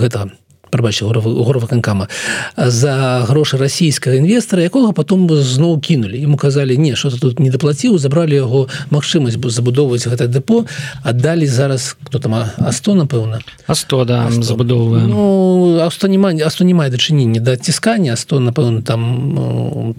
гэтага 0.00 0.30
прабачы 0.70 1.04
горваканкама 1.04 2.08
за 2.56 3.24
грошы 3.28 3.56
расійскага 3.56 4.16
інвестора 4.16 4.62
якога 4.62 4.92
потом 4.92 5.26
бы 5.26 5.42
зноў 5.42 5.80
кінулі. 5.80 6.18
Ему 6.18 6.36
казалі 6.36 6.76
не 6.76 6.94
что 6.96 7.10
тут 7.10 7.40
не 7.40 7.50
даплаціў 7.50 7.98
забралі 7.98 8.34
яго 8.34 8.68
магчымасць 8.90 9.36
бы 9.36 9.50
забудоўваць 9.50 10.06
гэта 10.06 10.26
дэпо 10.26 10.64
аддалі 11.02 11.46
зараз 11.46 11.96
кто 12.04 12.18
там 12.18 12.34
а 12.34 12.72
100 12.72 12.94
напэўна? 12.94 13.40
А 13.66 13.74
100 13.74 14.04
да 14.04 14.30
забудовы 14.30 15.06
ну, 15.06 15.78
а 15.80 15.90
што 15.90 16.08
не 16.08 16.18
мае 16.18 16.42
а 16.44 16.50
што 16.50 16.64
не 16.64 16.74
мае 16.74 16.90
дачынення 16.90 17.40
да 17.40 17.56
ціскання 17.56 18.16
100 18.16 18.40
напэўна 18.40 18.82
там 18.82 19.00
ну, 19.34 19.94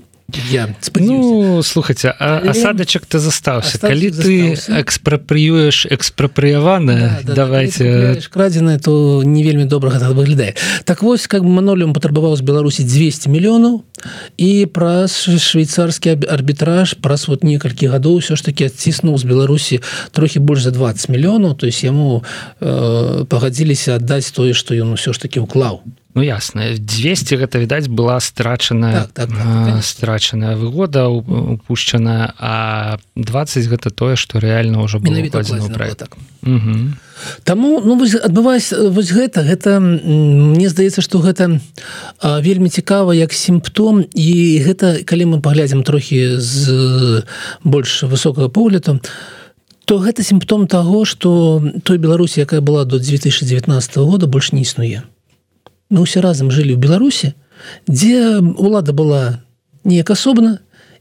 я 0.52 0.70
ну, 0.96 1.62
слухайте 1.64 2.10
асадачак 2.10 3.06
ты 3.06 3.20
застаўся 3.20 3.78
калі 3.80 4.12
ты 4.12 4.54
экспрапрыюеш 4.54 5.88
экспрапрыяваны 5.90 7.00
да, 7.00 7.20
да, 7.24 7.34
давайте 7.34 8.22
крадзены 8.32 8.80
то 8.80 9.24
не 9.24 9.44
вельмі 9.44 9.66
добра 9.66 9.90
гэта 9.90 10.12
выглядае. 10.14 10.56
Так 10.86 11.04
вось 11.04 11.28
как 11.28 11.44
бы 11.44 11.50
манолем 11.50 11.94
патрабаваў 11.94 12.36
з 12.36 12.42
беларусі 12.42 12.84
200 12.84 13.30
мільёнаў 13.30 13.84
і 14.38 14.66
праз 14.66 15.28
швейцарскі 15.28 16.18
арбітраж 16.28 16.96
праз 17.02 17.28
вот 17.28 17.44
некалькі 17.44 17.88
гадоў 17.88 18.20
все 18.20 18.36
ж 18.36 18.44
таки 18.44 18.66
адціснуў 18.66 19.18
з 19.18 19.24
беларусі 19.24 19.82
трохі 20.12 20.40
больш 20.40 20.64
за 20.64 20.72
20 20.72 21.10
мільёнаў 21.10 21.56
то 21.56 21.68
есть 21.68 21.84
яму 21.84 22.24
э, 22.60 23.26
пагадзіліся 23.26 23.96
аддаць 23.96 24.32
тое 24.32 24.54
што 24.54 24.76
ён 24.76 24.94
усё 24.94 25.14
ж 25.14 25.20
таки 25.20 25.40
ўклаў 25.40 25.84
Ну 26.20 26.26
ясна 26.28 26.76
200 26.76 27.40
гэта 27.40 27.64
відаць 27.64 27.88
была 27.88 28.20
страчаная 28.20 29.08
так, 29.08 29.12
так, 29.16 29.30
так, 29.32 29.84
страчаная 29.88 30.60
выгода 30.60 31.08
упушчаная 31.08 32.36
а 32.36 33.00
20 33.16 33.64
гэта 33.72 33.88
тое 33.88 34.20
што 34.20 34.44
реально 34.44 34.84
ўжо 34.84 35.00
так. 35.96 36.20
Таму 37.48 37.80
ну 37.80 37.96
адбываюсь 38.04 38.76
вось 38.76 39.16
гэта 39.16 39.48
гэта 39.48 39.80
мне 39.80 40.68
здаецца 40.68 41.00
што 41.00 41.24
гэта 41.24 41.64
а, 42.20 42.44
вельмі 42.44 42.68
цікава 42.68 43.16
як 43.16 43.32
сімптом 43.32 44.04
і 44.04 44.60
гэта 44.60 45.08
калі 45.08 45.24
мы 45.24 45.40
паглядзім 45.40 45.88
трохі 45.88 46.36
з 46.36 47.24
больш 47.64 48.04
высокага 48.04 48.52
погляду 48.52 49.00
то 49.88 50.04
гэта 50.04 50.20
сімптом 50.28 50.68
таго 50.68 51.08
што 51.08 51.64
той 51.88 51.96
Беларусі 51.96 52.44
якая 52.44 52.60
была 52.60 52.84
до 52.84 53.00
2019 53.00 54.04
года 54.04 54.28
больш 54.28 54.52
не 54.52 54.68
існуе 54.68 55.08
мы 55.90 56.06
ўсе 56.06 56.22
разам 56.22 56.54
жылі 56.54 56.78
ў 56.78 56.80
беларусе 56.80 57.34
дзе 57.90 58.40
улада 58.40 58.94
была 58.94 59.42
неяк 59.84 60.14
асобна 60.14 60.60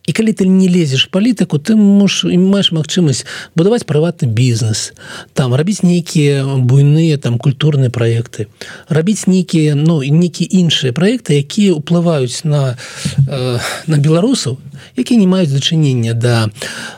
і 0.09 0.13
калі 0.17 0.33
ты 0.33 0.49
не 0.49 0.69
лезеш 0.73 1.13
палітыку 1.13 1.61
ты 1.61 1.77
муж 1.77 2.25
і 2.25 2.37
маеш 2.41 2.73
магчымасць 2.73 3.29
будаваць 3.53 3.85
прыватны 3.85 4.25
бізнес 4.25 4.97
там 5.37 5.53
рабіць 5.53 5.85
нейкія 5.85 6.49
буйныя 6.65 7.21
там 7.21 7.37
культурныя 7.37 7.93
праекты 7.93 8.49
рабіць 8.89 9.29
нейкія 9.29 9.77
ну 9.77 10.01
нейкі 10.01 10.49
іншыя 10.49 10.97
праекты 10.97 11.37
якія 11.45 11.77
ўплываюць 11.77 12.49
на 12.49 12.81
э, 13.29 13.61
на 13.87 13.97
беларусаў 14.01 14.57
якія 14.97 15.21
не 15.21 15.29
маюць 15.29 15.53
дачынення 15.53 16.17
да 16.17 16.49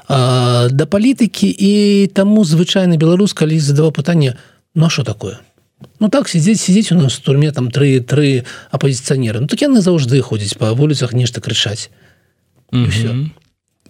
э, 0.07 0.71
да 0.71 0.87
палітыкі. 0.87 1.51
І 1.51 2.07
таму 2.15 2.47
звычайны 2.47 2.95
беларус 2.95 3.35
калі 3.35 3.59
задаваў 3.59 3.91
пытанне 3.91 4.39
ну 4.75 4.87
що 4.87 5.03
такое 5.03 5.43
Ну 6.01 6.09
так 6.09 6.29
сидзець 6.29 6.61
сидзець 6.61 6.93
у 6.93 6.95
нас 6.95 7.15
в 7.15 7.23
турме 7.23 7.53
там 7.53 7.71
три 7.71 8.01
тры 8.01 8.45
апозіцыянеры 8.71 9.41
Ну 9.41 9.47
так 9.47 9.61
яны 9.63 9.81
заўжды 9.81 10.21
ходзяць 10.21 10.57
па 10.59 10.73
вуліцах 10.73 11.13
нешта 11.13 11.41
крычаць 11.41 11.91
mm 12.73 12.87
-hmm. 12.87 13.31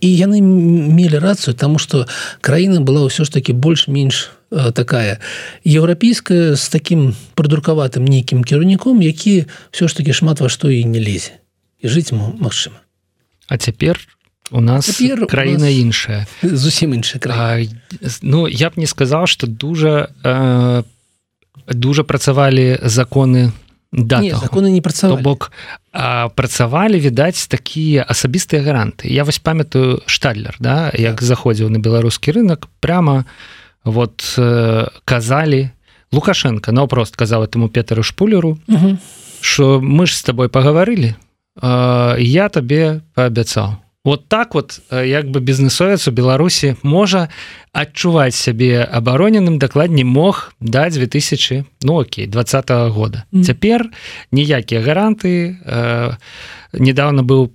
і 0.00 0.08
яны 0.16 0.40
мелі 0.40 1.18
рацыю 1.18 1.54
тому 1.54 1.78
что 1.78 2.06
краіна 2.40 2.80
была 2.80 3.06
ўсё 3.06 3.24
ж 3.24 3.32
таки 3.32 3.52
больш-менш 3.52 4.30
э, 4.50 4.72
такая 4.72 5.18
еўрапейская 5.64 6.56
з 6.56 6.68
таким 6.68 7.14
прыдрукаватым 7.34 8.08
нейкім 8.08 8.44
кіраўніком 8.44 9.02
які 9.02 9.44
все 9.70 9.88
ж 9.88 9.96
таки 9.96 10.12
шмат 10.12 10.40
во 10.40 10.48
што 10.48 10.70
і 10.70 10.84
не 10.84 11.00
лезе 11.00 11.32
і 11.82 11.88
жыць 11.88 12.12
ему 12.12 12.34
магчыма 12.40 12.76
А 13.48 13.58
цяпер 13.58 13.98
у 14.50 14.60
нас 14.60 14.86
цяпер 14.86 15.26
краіна 15.26 15.66
нас 15.66 15.74
іншая. 15.74 16.26
зусім 16.42 16.94
іншая 16.94 17.66
Ну 18.22 18.48
я 18.48 18.70
б 18.70 18.72
не 18.76 18.86
сказаў 18.86 19.26
что 19.26 19.46
дужа 19.46 20.08
э, 20.24 20.82
дуже 21.66 22.04
працавалі 22.04 22.78
законы 22.82 23.52
да 23.92 24.20
не, 24.20 24.30
законы 24.34 24.70
не 24.70 24.80
працавалі. 24.80 25.22
Бок 25.22 25.52
працавалі 26.34 27.00
відаць 27.00 27.46
такія 27.50 28.06
асабістыя 28.06 28.62
гаранты. 28.62 29.10
Я 29.10 29.24
вось 29.24 29.38
памятаю 29.38 30.02
штадлер 30.06 30.56
да 30.60 30.90
як 30.94 31.18
так. 31.18 31.22
заходзіў 31.22 31.70
на 31.70 31.78
беларускі 31.78 32.32
рынок 32.32 32.68
прямо 32.80 33.24
вот 33.84 34.22
э, 34.38 34.88
казалі 35.04 35.70
лукашенко 36.12 36.72
наўпрост 36.72 37.16
казаў 37.16 37.42
этому 37.42 37.68
петару 37.68 38.02
шпулеру 38.02 38.58
що 39.40 39.80
мы 39.80 40.06
ж 40.06 40.16
з 40.16 40.22
тобой 40.22 40.48
пагаварылі 40.48 41.14
э, 41.62 42.16
я 42.20 42.48
табе 42.48 43.00
паабяцаў 43.14 43.80
вот 44.04 44.28
так 44.28 44.54
вот 44.54 44.80
э, 44.90 45.06
як 45.06 45.30
бы 45.30 45.40
бізнесовец 45.40 46.08
у 46.08 46.10
беларусі 46.10 46.76
можа 46.82 47.28
адчуваць 47.72 48.34
сябе 48.34 48.82
абароненым 48.84 49.58
дакладней 49.58 50.04
мог 50.04 50.54
да 50.60 50.90
2000 50.90 51.64
ну 51.82 52.00
окей 52.00 52.26
двадцать 52.26 52.70
-го 52.70 52.90
года. 52.90 53.24
Mm. 53.32 53.44
цяпер 53.44 53.90
ніякія 54.32 54.80
гаранты 54.80 55.56
э, 55.66 56.16
недавно 56.72 57.22
быў 57.22 57.50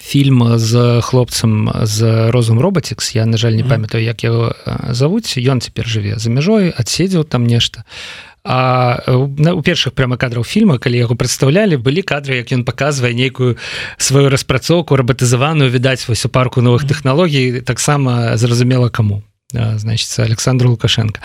фільм 0.00 0.58
з 0.58 1.00
хлопцам 1.00 1.70
з 1.82 2.30
розум 2.30 2.60
роботикс 2.60 3.14
я 3.16 3.26
на 3.26 3.36
жаль 3.36 3.52
не 3.52 3.64
памятаю 3.64 4.04
як 4.04 4.24
яго 4.24 4.54
э, 4.66 4.92
завуць. 4.92 5.36
Ён 5.36 5.60
цяпер 5.60 5.86
жыве 5.86 6.18
за 6.18 6.30
мяжой 6.30 6.70
адседзеў 6.70 7.24
там 7.24 7.46
нешта. 7.46 7.84
а 7.84 8.31
А 8.44 8.98
на, 9.06 9.54
у 9.54 9.62
першых 9.62 9.94
прямо 9.94 10.16
кадраў 10.18 10.42
фільма 10.42 10.78
калі 10.82 10.98
яго 10.98 11.14
прадстаўлялі 11.14 11.78
былі 11.78 12.02
кадры 12.02 12.42
як 12.42 12.50
ён 12.50 12.66
показвае 12.66 13.14
нейкую 13.14 13.54
сваю 14.02 14.34
распрацоўку 14.34 14.98
рабатызаваную 14.98 15.70
відаць 15.70 16.08
вось 16.10 16.26
у 16.26 16.28
парку 16.28 16.58
новых 16.58 16.82
тэхналогій 16.82 17.62
таксама 17.62 18.36
зразумела 18.36 18.90
каму 18.90 19.22
значится 19.52 20.24
Александр 20.24 20.66
лукашенко. 20.66 21.20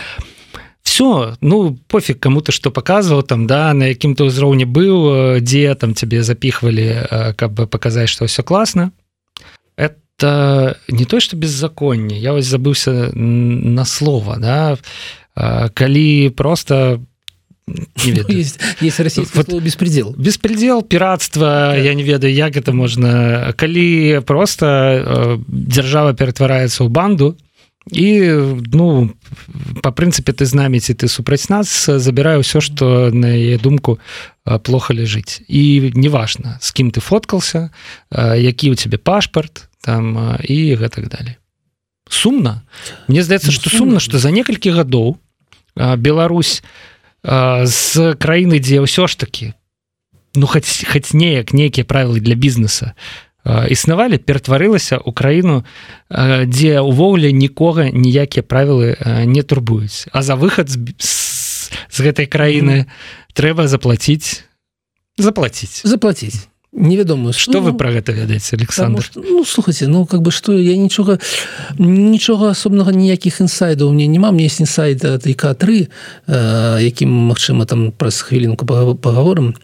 Все 0.82 1.34
ну 1.40 1.76
пофиг 1.88 2.20
кому 2.20 2.40
ты 2.40 2.52
что 2.52 2.70
показывал 2.70 3.22
там 3.22 3.46
да 3.46 3.74
на 3.74 3.90
якім 3.90 4.14
то 4.14 4.30
ўзроўні 4.30 4.70
быў 4.70 5.42
дзе 5.42 5.74
там 5.74 5.98
цябе 5.98 6.22
запихвалі 6.22 7.34
каб 7.34 7.50
бы 7.50 7.66
показаць 7.66 8.08
что 8.08 8.30
все 8.30 8.42
класна 8.42 8.92
это 9.74 10.78
не 10.88 11.04
то 11.04 11.18
что 11.18 11.36
беззаконне 11.36 12.18
я 12.18 12.32
вось 12.32 12.46
забыўся 12.46 13.10
на 13.12 13.84
слово 13.84 14.38
да 14.38 14.78
калі 15.74 16.30
просто 16.30 17.00
есть, 18.28 18.60
есть 18.80 19.34
вот, 19.34 19.62
беспредел 19.62 20.14
беспредел 20.18 20.82
пиратства 20.82 21.72
да. 21.72 21.76
я 21.76 21.94
не 21.94 22.02
ведаю 22.02 22.32
як 22.32 22.56
это 22.56 22.72
можна 22.72 23.52
калі 23.56 24.20
просто 24.26 24.66
э, 24.66 25.38
держава 25.48 26.14
ператвараецца 26.14 26.84
ў 26.84 26.88
банду 26.88 27.36
і 27.92 28.20
ну 28.72 29.10
по 29.82 29.90
прынцыпе 29.90 30.32
ты 30.32 30.44
знаміці 30.44 30.94
ты 30.94 31.08
супраць 31.08 31.48
нас 31.48 31.88
забіраю 31.88 32.44
ўсё 32.44 32.60
что 32.60 33.10
на 33.12 33.32
яе 33.32 33.58
думку 33.58 33.98
плохо 34.44 34.92
ляжыць 34.92 35.40
і 35.48 35.92
неважно 35.94 36.58
с 36.60 36.72
кім 36.72 36.90
ты 36.90 37.00
фоткался 37.00 37.70
які 38.12 38.70
у 38.70 38.74
тебе 38.74 38.98
пашпарт 38.98 39.68
там 39.80 40.36
і 40.44 40.76
гэтак 40.76 41.08
далей 41.08 41.36
сумна 42.08 42.64
Мне 43.08 43.22
здаецца 43.22 43.52
что 43.52 43.70
сумна 43.70 44.00
что 44.00 44.18
за 44.18 44.30
некалькі 44.30 44.70
гадоў 44.70 45.16
Беларусь 45.78 46.62
з 47.22 48.14
краіны 48.14 48.58
дзе 48.62 48.82
ўсё 48.82 49.06
ж 49.06 49.18
таки 49.18 49.54
ну 50.34 50.46
хоць 50.46 50.84
хоць 50.86 51.14
неяк 51.14 51.52
нейкія 51.52 51.84
правілы 51.84 52.20
для 52.20 52.34
бізнеса 52.34 52.94
існавалі 53.44 54.18
ператварылася 54.18 54.98
ў 55.02 55.10
краіну 55.14 55.56
дзе 56.46 56.80
увогуле 56.80 57.32
нікога 57.32 57.90
ніякія 57.90 58.42
правілы 58.46 58.98
не 59.26 59.42
турбуюць 59.42 60.06
а 60.12 60.22
за 60.22 60.38
выхад 60.38 60.70
з, 60.70 60.78
з, 60.98 61.98
гэтай 61.98 62.26
краіны 62.26 62.76
mm 62.76 62.84
-hmm. 62.84 63.34
трэба 63.34 63.66
заплаціць 63.66 64.44
заплатіць 65.18 65.82
заплатіць 65.86 66.48
невядома 66.78 67.32
что 67.32 67.60
ну, 67.60 67.60
вы 67.60 67.72
про 67.74 67.92
гэта 67.92 68.12
ведаеце 68.12 68.56
Александр? 68.56 69.02
что, 69.02 69.20
ну 69.20 69.44
слухайте 69.44 69.86
ну 69.86 70.06
как 70.06 70.22
бы 70.22 70.30
что 70.30 70.56
я 70.56 70.76
нічога 70.76 71.18
нічога 71.78 72.50
асобнага 72.50 72.92
ніякіх 72.92 73.40
інсайдаў 73.40 73.92
мне 73.92 74.06
няма 74.06 74.30
мне 74.30 74.46
есть 74.46 74.60
інсайд 74.60 75.04
к3 75.04 75.88
якім 76.80 77.28
Мачыма 77.28 77.66
там 77.66 77.92
праз 77.92 78.20
хвілінку 78.22 78.66
паговорым. 78.66 79.54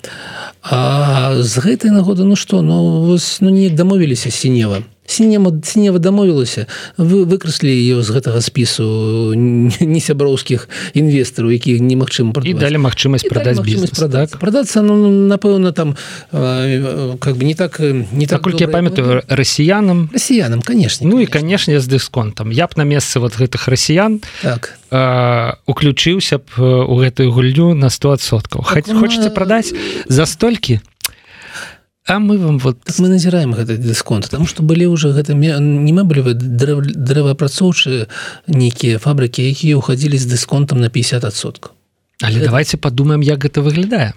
А 0.63 1.43
з 1.43 1.59
гэтай 1.59 1.91
нагоды 1.91 2.25
ну 2.25 2.37
что? 2.37 2.63
Ну 2.63 3.05
вось 3.05 3.41
ну 3.41 3.51
неяк 3.51 3.75
дамовіліся 3.75 4.31
сінева 4.31 4.83
сінема 5.07 5.53
сінева 5.63 5.99
дамовілася. 5.99 6.67
Вы 6.99 7.25
выкраслі 7.25 7.71
ее 7.71 8.03
з 8.03 8.11
гэтага 8.11 8.41
спісу 8.41 9.35
не 9.37 10.01
сяброўскіх 10.01 10.69
інвестараў 10.95 11.53
якіх 11.53 11.81
немагчыма 11.81 12.33
і 12.45 12.55
далі 12.55 12.79
магчымасць 12.85 13.29
продаць 13.29 13.61
продать 13.93 14.33
продацца 14.41 14.83
ну, 14.83 15.11
напэўна 15.29 15.73
там 15.73 15.97
как 16.31 17.37
бы 17.37 17.45
не 17.45 17.55
так 17.55 17.81
не 17.81 18.27
так 18.27 18.43
колькі 18.43 18.65
я 18.65 18.69
памятаю 18.69 19.23
расіянам? 19.29 20.11
Расіянам 20.13 20.63
конечно 20.63 21.09
ну 21.09 21.21
і 21.21 21.27
канешне 21.27 21.81
з 21.81 21.87
дысконтам. 21.87 22.51
Я 22.51 22.67
б 22.67 22.73
на 22.77 22.85
месцы 22.85 23.21
вот 23.21 23.37
гэтых 23.37 23.69
расіян 23.69 24.21
так. 24.43 24.79
уключыўся 25.67 26.39
б 26.39 26.49
у 26.61 26.95
гэтую 26.97 27.31
гульню 27.31 27.75
на 27.75 27.89
100соткаў 27.89 28.65
так, 28.65 28.89
хочаце 28.89 29.31
прадаць 29.31 29.73
за 30.09 30.27
столькі? 30.27 30.81
то 30.81 30.94
А 32.07 32.19
мы 32.19 32.37
вам 32.37 32.59
вот 32.59 32.81
так 32.85 32.99
мы 32.99 33.09
назіраем 33.09 33.55
гэты 33.57 33.79
дысконт 33.81 34.29
там 34.29 34.47
что 34.47 34.63
былі 34.63 34.87
уже 34.93 35.13
гэта 35.17 35.33
не 35.33 35.93
мэблевы 35.93 36.35
дрэваапрацоўчыя 36.37 38.09
нейкія 38.47 38.99
фабрыкі 39.01 39.41
якія 39.41 39.81
ўхадзілі 39.81 40.21
з 40.21 40.29
дысконтам 40.29 40.85
на 40.85 40.93
50сот 40.93 41.73
але 42.21 42.37
гэта... 42.37 42.45
давайте 42.45 42.77
подумаем 42.77 43.25
як 43.25 43.49
гэта 43.49 43.65
выглядае 43.65 44.13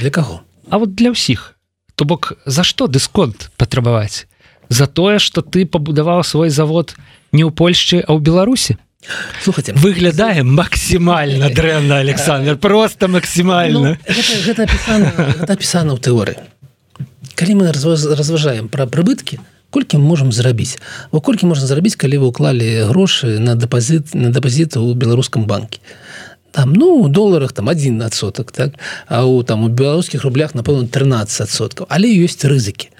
для 0.00 0.10
каго 0.10 0.44
А 0.68 0.76
вот 0.76 0.94
для 0.94 1.16
ўсіх 1.16 1.56
то 1.96 2.04
бок 2.04 2.36
за 2.44 2.60
что 2.60 2.92
дысконт 2.92 3.48
патрабаваць 3.56 4.28
за 4.68 4.86
тое 4.86 5.18
что 5.18 5.40
ты 5.40 5.64
пабудаваў 5.64 6.24
свой 6.28 6.50
завод 6.52 6.92
не 7.32 7.40
ў 7.40 7.56
Польшчы 7.56 8.04
а 8.04 8.12
ў 8.12 8.20
Беларусі 8.20 8.76
слухайте 9.40 9.72
выглядаем 9.72 10.52
максімальна 10.52 11.48
дрэнна 11.48 12.04
Александр 12.04 12.60
просто 12.60 13.08
максімальна 13.08 13.96
ну, 13.96 14.14
гэта, 14.44 14.68
гэта 14.68 15.52
апісана 15.56 15.96
ў 15.96 16.00
тэорыі 16.04 16.52
калі 17.34 17.60
мы 17.60 17.72
разважаем 17.72 18.68
пра 18.68 18.86
прыбыткі 18.86 19.40
колькі 19.74 19.98
мы 19.98 20.06
можемм 20.14 20.30
зрабіць 20.30 20.78
во 21.10 21.20
колькі 21.20 21.50
можна 21.50 21.66
зрабіць 21.66 21.98
калі 21.98 22.22
вы 22.22 22.30
уклалі 22.30 22.86
грошы 22.90 23.38
на 23.42 23.58
дэпазіт 23.58 24.14
на 24.14 24.30
дэпазіты 24.30 24.78
ў 24.78 24.94
беларускам 24.94 25.50
банке? 25.50 25.82
Там 26.54 26.72
ну 26.78 27.08
доларах 27.08 27.50
там 27.52 27.68
один 27.68 27.98
адсотак 28.02 28.52
так 28.54 28.78
а 29.08 29.26
у 29.26 29.42
там 29.42 29.66
у 29.66 29.68
беларускіх 29.68 30.22
рублях 30.22 30.54
напэўна 30.54 30.86
13соткаў 30.86 31.90
але 31.90 32.06
ёсць 32.22 32.46
рызыкі 32.46 32.94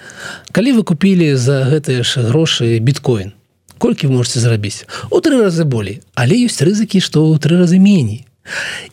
калі 0.51 0.75
вы 0.75 0.83
купілі 0.83 1.31
за 1.39 1.63
гэтыя 1.71 2.03
ж 2.03 2.27
грошы 2.27 2.75
біткоін 2.83 3.31
колькі 3.79 4.11
вы 4.11 4.19
можете 4.19 4.43
зрабіць 4.43 4.83
у 5.09 5.23
тры 5.23 5.39
разы 5.39 5.63
болей 5.63 6.03
але 6.19 6.35
ёсць 6.43 6.59
рызыкі 6.59 6.99
што 6.99 7.23
ў 7.23 7.39
тры 7.39 7.55
разы 7.63 7.79
меней 7.79 8.27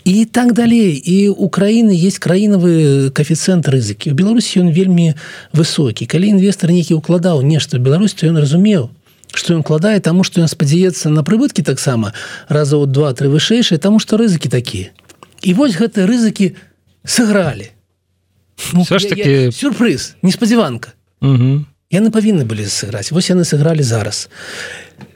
і 0.04 0.24
так 0.24 0.52
далей 0.52 0.96
і 0.96 1.28
Украіны 1.28 1.92
есть 1.92 2.18
краінавы 2.18 3.10
коэфіцыент 3.12 3.68
рызыкі 3.68 4.12
у 4.12 4.14
Беларусі 4.14 4.64
ён 4.64 4.72
вельмі 4.72 5.14
высокі 5.52 6.06
калі 6.06 6.32
інвестор 6.36 6.72
нейкі 6.72 6.96
укладаў 6.96 7.42
нешта 7.42 7.78
Беларусь 7.78 8.14
то 8.14 8.26
ён 8.26 8.40
разумеў 8.40 8.90
что 9.34 9.54
ён 9.54 9.62
кладае 9.62 10.00
таму 10.00 10.24
что 10.24 10.40
ён 10.40 10.48
спадзяецца 10.48 11.12
на 11.12 11.22
прыбыткі 11.22 11.62
таксама 11.62 12.12
раза 12.48 12.76
ў 12.80 12.88
два-тры 12.88 13.28
вышэйшыя 13.28 13.78
таму 13.78 14.00
что 14.00 14.16
рызыкі 14.16 14.48
такія 14.48 14.92
і 15.42 15.54
вось 15.54 15.76
гэтыя 15.76 16.08
рызыкі 16.08 16.56
сыгралі 17.04 17.68
ну, 18.72 18.84
ж 18.84 19.04
таки 19.04 19.52
сюрпрыз 19.52 20.16
неспадзяванка 20.22 20.96
яны 21.92 22.08
павінны 22.08 22.48
былі 22.48 22.64
сыграць 22.64 23.12
вось 23.12 23.28
яны 23.28 23.44
сыгралі 23.44 23.84
зараз 23.84 24.28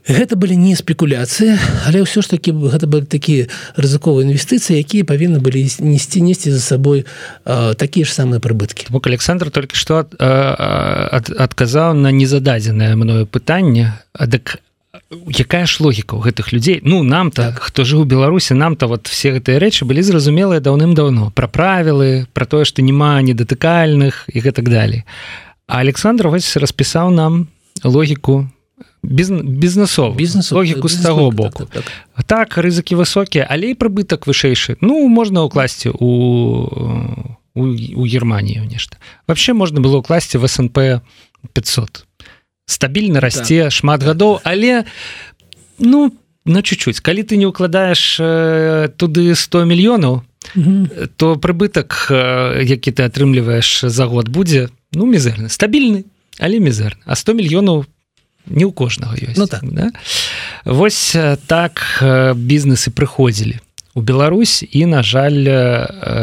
гэта 0.08 0.36
былі 0.36 0.56
не 0.56 0.76
спекуляцыі 0.76 1.58
але 1.86 2.02
ўсё 2.02 2.22
ж 2.22 2.30
таки 2.36 2.52
гэта 2.52 2.86
былі 2.86 3.06
такія 3.06 3.46
рызыковыя 3.76 4.26
інвестыцыі 4.26 4.78
якія 4.78 5.04
павінны 5.04 5.38
былі 5.40 5.66
несці 5.80 6.22
несці 6.22 6.50
за 6.50 6.60
сабой 6.60 7.06
такія 7.44 8.06
ж 8.06 8.12
самыя 8.12 8.40
прыбыткі. 8.40 8.90
Бок 8.90 9.06
Александр 9.06 9.50
только 9.50 9.76
что 9.76 10.06
адказаў 10.18 11.94
на 11.94 12.10
незададзенае 12.12 12.96
мною 12.96 13.26
пытанне 13.26 13.98
дык 14.14 14.62
якая 15.10 15.66
ж 15.66 15.80
логіка 15.80 16.16
ў 16.16 16.30
гэтых 16.30 16.52
людзей? 16.52 16.80
Ну 16.82 17.02
нам 17.02 17.30
так. 17.30 17.60
хто 17.62 17.84
жыў 17.84 18.04
беларусі 18.04 18.54
нам-то 18.54 18.88
вот 18.88 19.06
все 19.06 19.30
гэтыя 19.36 19.58
рэчы 19.62 19.84
былі 19.84 20.02
зразумелыя 20.02 20.60
даўным-даўно. 20.60 21.30
Пра 21.30 21.46
правілы 21.46 22.26
про 22.32 22.46
тое 22.46 22.64
што 22.64 22.82
няма 22.82 23.22
недатыкальных 23.22 24.26
і 24.26 24.38
гэтак 24.40 24.68
далей. 24.68 25.04
Александр 25.66 26.28
вось 26.28 26.56
распісаў 26.56 27.10
нам 27.10 27.48
логіку 27.84 28.50
бізнесов 29.02 30.16
бізнес 30.16 30.52
логіку 30.52 30.88
з 30.88 30.96
таго 30.96 31.30
боку. 31.30 31.64
так, 31.72 31.84
так. 32.16 32.24
так 32.26 32.58
рызыкі 32.58 32.96
высокія 32.96 33.46
але 33.50 33.70
і 33.70 33.74
прыбытак 33.74 34.26
вышэйшы 34.26 34.76
ну 34.80 35.08
можна 35.08 35.42
ўкласці 35.44 35.90
у 35.94 36.10
у, 37.54 37.62
у 37.96 38.02
германію 38.06 38.64
нешта 38.64 38.96
вообще 39.28 39.52
можна 39.52 39.80
было 39.80 40.02
ўкласці 40.02 40.38
в 40.38 40.48
снп 40.48 41.00
500 41.52 42.04
стабільна 42.66 43.20
расце 43.20 43.70
так. 43.70 43.72
шмат 43.72 44.02
гадоў 44.02 44.40
але 44.44 44.84
ну 45.78 46.12
на 46.46 46.62
чуть-чуть. 46.62 47.00
Калі 47.00 47.22
ты 47.22 47.36
не 47.36 47.46
укладаеш 47.46 48.18
э, 48.20 48.88
туды 48.96 49.34
100 49.34 49.64
мільёнаў 49.66 50.22
то 51.16 51.34
прыбытак 51.34 52.06
э, 52.10 52.62
які 52.62 52.90
ты 52.94 53.02
атрымліваеш 53.02 53.90
за 53.90 54.06
год 54.06 54.28
будзе 54.28 54.70
ну 54.94 55.06
мізэрны. 55.06 55.50
Стабільны 55.50 56.04
але 56.38 56.62
мізэрны. 56.62 57.02
А 57.04 57.16
100 57.16 57.34
мільёнаў 57.34 57.84
не 58.46 58.64
ў 58.64 58.72
кожнага 58.72 59.16
ёсць 59.16 59.38
ну, 59.38 59.46
так. 59.46 59.62
да? 59.64 59.90
восьось 60.64 61.16
так 61.46 61.82
бізнесы 62.34 62.90
прыходзілі 62.90 63.60
у 63.96 64.00
Беларусь 64.00 64.60
і 64.60 64.86
на 64.86 65.02
жаль 65.02 65.48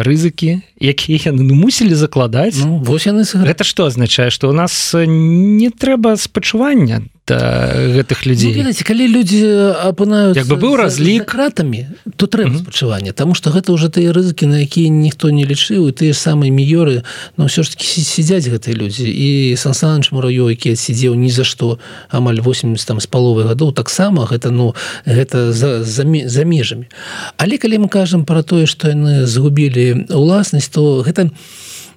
рызыкі 0.06 0.62
якія 0.78 1.34
яны 1.34 1.42
ну, 1.42 1.58
мусілі 1.58 1.98
закладаць 1.98 2.62
ну, 2.62 2.78
вось 2.78 3.10
яны 3.10 3.26
гэта 3.26 3.66
што 3.66 3.90
азначае 3.90 4.30
што 4.30 4.50
у 4.50 4.56
нас 4.56 4.74
не 4.94 5.70
трэба 5.74 6.18
спачування 6.18 7.02
гэтых 7.32 8.26
людзей. 8.26 8.52
ну, 8.52 8.68
ведаце, 8.68 8.84
калі 8.84 9.08
людзі 9.08 9.40
апынаюць 9.80 10.36
як 10.36 10.48
бы 10.48 10.60
быў 10.60 10.76
разлік 10.76 11.24
кратамі 11.24 11.88
то 12.18 12.28
трэба 12.28 12.60
спачування 12.60 13.14
Таму 13.14 13.32
што 13.34 13.50
гэта 13.50 13.72
ўжо 13.72 13.88
тыя 13.88 14.12
рызыкі 14.12 14.44
на 14.52 14.60
якія 14.60 14.92
ніхто 14.92 15.32
не 15.32 15.48
лічыў 15.48 15.88
і 15.88 15.96
тыя 15.96 16.12
самыя 16.12 16.52
міёры 16.52 17.08
но 17.38 17.48
ўсё 17.48 17.64
ж 17.64 17.72
таки 17.72 17.88
сядзяць 18.04 18.52
гэтыя 18.52 18.76
людзі. 18.76 19.08
І 19.08 19.56
сансанач 19.56 20.12
мураю 20.12 20.52
які 20.52 20.76
сидзеў 20.76 21.16
ні 21.16 21.32
за 21.32 21.48
што 21.48 21.80
амаль 22.12 22.44
80 22.44 22.76
там 22.84 23.00
з 23.00 23.08
паловы 23.08 23.48
гадоў 23.48 23.72
таксама 23.72 24.28
гэта 24.28 24.52
ну 24.52 24.76
гэта 25.08 25.56
за, 25.56 25.84
за, 25.84 26.04
за 26.04 26.44
межамі. 26.44 26.92
Але 27.38 27.56
калі 27.56 27.88
мы 27.88 27.88
кажам 27.88 28.26
про 28.28 28.44
тое 28.44 28.68
што 28.68 28.92
яны 28.92 29.24
згубілі 29.26 30.12
уласнасць 30.12 30.68
то 30.68 31.00
гэта 31.08 31.32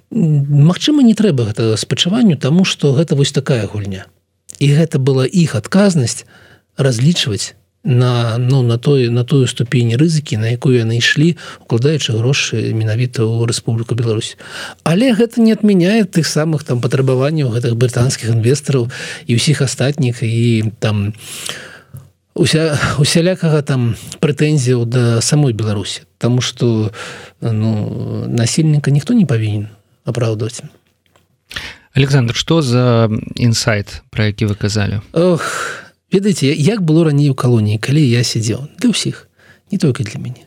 Магчыма 0.07 1.03
не 1.03 1.11
трэба 1.11 1.51
гэта 1.51 1.75
спачуванню 1.75 2.37
тому 2.39 2.63
что 2.63 2.95
гэта 2.95 3.19
вось 3.19 3.35
такая 3.35 3.67
гульня 3.67 4.07
і 4.59 4.67
гэта 4.73 4.99
была 4.99 5.25
іх 5.25 5.55
адказнасць 5.55 6.25
разлічваць 6.77 7.57
на 7.87 8.37
ну 8.37 8.63
на 8.63 8.77
той 8.77 9.09
на 9.09 9.23
тую 9.23 9.47
ступені 9.47 9.95
рызыкі 9.95 10.37
на 10.37 10.51
якую 10.51 10.75
яны 10.75 10.99
ішлі 10.99 11.37
укладаючы 11.63 12.19
грошы 12.19 12.73
менавіта 12.75 13.23
ў 13.23 13.47
Рэспубліку 13.47 13.95
Беларусь. 13.95 14.35
Але 14.83 15.15
гэта 15.15 15.39
не 15.39 15.55
адмяняе 15.55 16.03
тых 16.03 16.27
самых 16.27 16.67
там 16.67 16.81
патрабаванняў 16.83 17.53
гэтых 17.55 17.79
брытанскіх 17.79 18.35
інвестараў 18.35 18.91
і 19.27 19.31
ўсіх 19.39 19.63
астатніх 19.63 20.19
і 20.19 20.73
там 20.83 21.15
уся 22.35 22.75
усялякага 22.99 23.63
там 23.63 23.95
прэтэнзіяў 24.19 24.83
да 24.83 25.21
самой 25.21 25.53
беларусі. 25.53 26.03
Таму 26.17 26.41
что 26.41 26.91
ну 27.39 28.27
насельніка 28.27 28.91
ніхто 28.91 29.13
не 29.13 29.23
павінен 29.23 29.71
апраўдваць 30.03 30.59
Александр 31.97 32.35
что 32.35 32.61
за 32.61 33.09
інсайт 33.35 34.01
про 34.09 34.25
які 34.25 34.45
вы 34.45 34.55
казалі 34.55 35.01
Ох 35.13 35.41
ведаеце 36.13 36.45
як 36.53 36.81
было 36.81 37.03
раней 37.03 37.29
у 37.29 37.33
калоніі 37.33 37.81
калі 37.81 38.05
я 38.05 38.21
сидзеў 38.21 38.69
для 38.77 38.93
ўсіх 38.93 39.25
не 39.71 39.81
только 39.81 40.05
для 40.05 40.21
мяне 40.21 40.45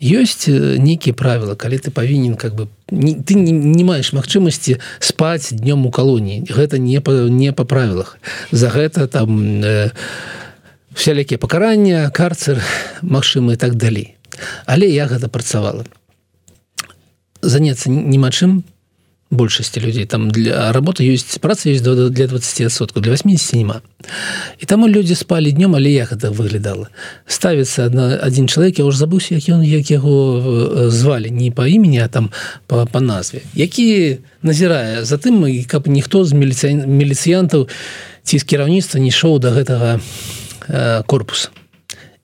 ёсць 0.00 0.48
нейкія 0.48 1.12
правілы 1.12 1.60
калі 1.60 1.76
ты 1.76 1.92
павінен 1.92 2.40
как 2.40 2.56
бы 2.56 2.72
не, 2.88 3.20
ты 3.20 3.36
не, 3.36 3.52
не 3.52 3.84
маеш 3.84 4.16
магчымасці 4.16 4.80
спаць 4.96 5.52
днём 5.52 5.84
у 5.84 5.92
калоніі 5.92 6.48
гэта 6.48 6.80
не 6.80 7.04
па, 7.04 7.28
не 7.28 7.52
па 7.52 7.68
правілах 7.68 8.16
за 8.50 8.72
гэта 8.72 9.06
там 9.12 9.60
э, 9.60 9.92
всялякія 10.96 11.36
пакарання 11.36 12.08
карцер 12.08 12.64
магчымы 13.04 13.60
так 13.60 13.76
далей 13.76 14.16
але 14.64 14.88
я 14.88 15.04
гэта 15.06 15.28
працавала. 15.28 15.84
Заняться 17.42 17.90
немачым 17.90 18.64
большасці 19.32 19.80
людзей. 19.80 20.04
Там 20.04 20.30
для 20.30 20.72
работы 20.72 21.08
ёсць 21.08 21.40
праца 21.40 21.70
есть 21.70 21.82
для 21.82 22.26
20сотку 22.26 23.00
для 23.00 23.12
80 23.12 23.54
нема 23.54 23.80
і 24.58 24.66
таму 24.66 24.88
людзі 24.88 25.14
спалі 25.14 25.52
днём 25.52 25.76
але 25.76 25.90
як 25.90 26.12
это 26.12 26.30
выглядала? 26.30 26.88
Ставіцца 27.26 27.86
одна 27.86 28.18
один 28.22 28.48
чалавек 28.48 28.78
я 28.78 28.84
уже 28.84 28.98
забыўся 28.98 29.34
як 29.34 29.48
ён 29.48 29.62
як 29.64 29.90
яго 29.90 30.38
э, 30.38 30.90
звалі. 30.90 31.30
Не 31.30 31.50
по 31.50 31.66
імені 31.66 31.98
а 31.98 32.08
там 32.08 32.30
по, 32.66 32.86
по 32.86 33.00
назве. 33.00 33.40
Які 33.54 34.18
назірае 34.42 35.04
затым 35.04 35.46
і 35.48 35.64
каб 35.64 35.88
ніхто 35.88 36.24
з 36.24 36.32
міліцыя 36.32 36.86
міліцыянтаў 36.86 37.68
ці 38.22 38.38
з 38.38 38.44
кіраўніцтва 38.44 39.00
не 39.00 39.08
ішоў 39.08 39.38
до 39.38 39.50
гэтага 39.50 40.00
э, 40.68 41.02
корпуса. 41.06 41.48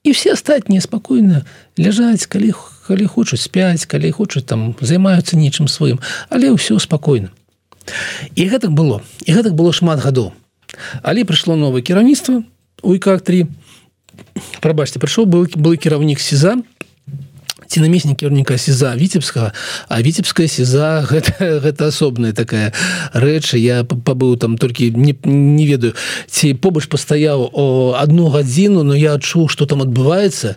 І 0.04 0.10
все 0.10 0.32
астатнія 0.32 0.80
спакойна 0.80 1.44
ляжаць 1.78 2.26
калі 2.26 2.52
калі 2.88 3.04
хочуць 3.06 3.44
спяць 3.44 3.84
калі 3.84 4.10
хочуць 4.16 4.46
там 4.48 4.72
займаюцца 4.80 5.36
нечым 5.36 5.68
сваім 5.68 6.00
але 6.32 6.50
ўсё 6.56 6.80
спакойна. 6.80 7.28
І 8.34 8.48
гэтак 8.48 8.72
было 8.72 9.04
і 9.24 9.30
гэтак 9.32 9.54
было 9.54 9.72
шмат 9.72 10.00
гадоў. 10.00 10.32
Але 11.02 11.24
прыйшло 11.24 11.56
новае 11.56 11.84
кіраўніцтва 11.84 12.42
у 12.82 12.98
как 12.98 13.22
3 13.22 13.46
прабачце 14.60 14.98
прыйшоў 14.98 15.26
был 15.26 15.46
был 15.54 15.76
кіраўнік 15.76 16.20
сеза 16.20 16.58
ці 17.68 17.80
намеснік 17.84 18.16
кірніка 18.16 18.58
сеза 18.58 18.96
віцебскага 18.96 19.52
а 19.88 20.02
віцебская 20.02 20.48
сеза 20.48 21.04
гэта, 21.10 21.60
гэта 21.60 21.92
асобная 21.92 22.32
такая 22.32 22.72
рэч. 23.12 23.54
Я 23.54 23.84
пабыў 23.84 24.36
там 24.36 24.56
толькі 24.58 24.90
не, 24.96 25.14
не 25.24 25.66
ведаю 25.66 25.92
ці 26.26 26.54
побач 26.54 26.88
пастаяў 26.88 27.50
о 27.52 27.94
одну 28.00 28.28
гадзіну 28.32 28.82
но 28.82 28.94
я 28.94 29.14
адчуў 29.14 29.48
что 29.48 29.66
там 29.66 29.82
адбываецца 29.84 30.56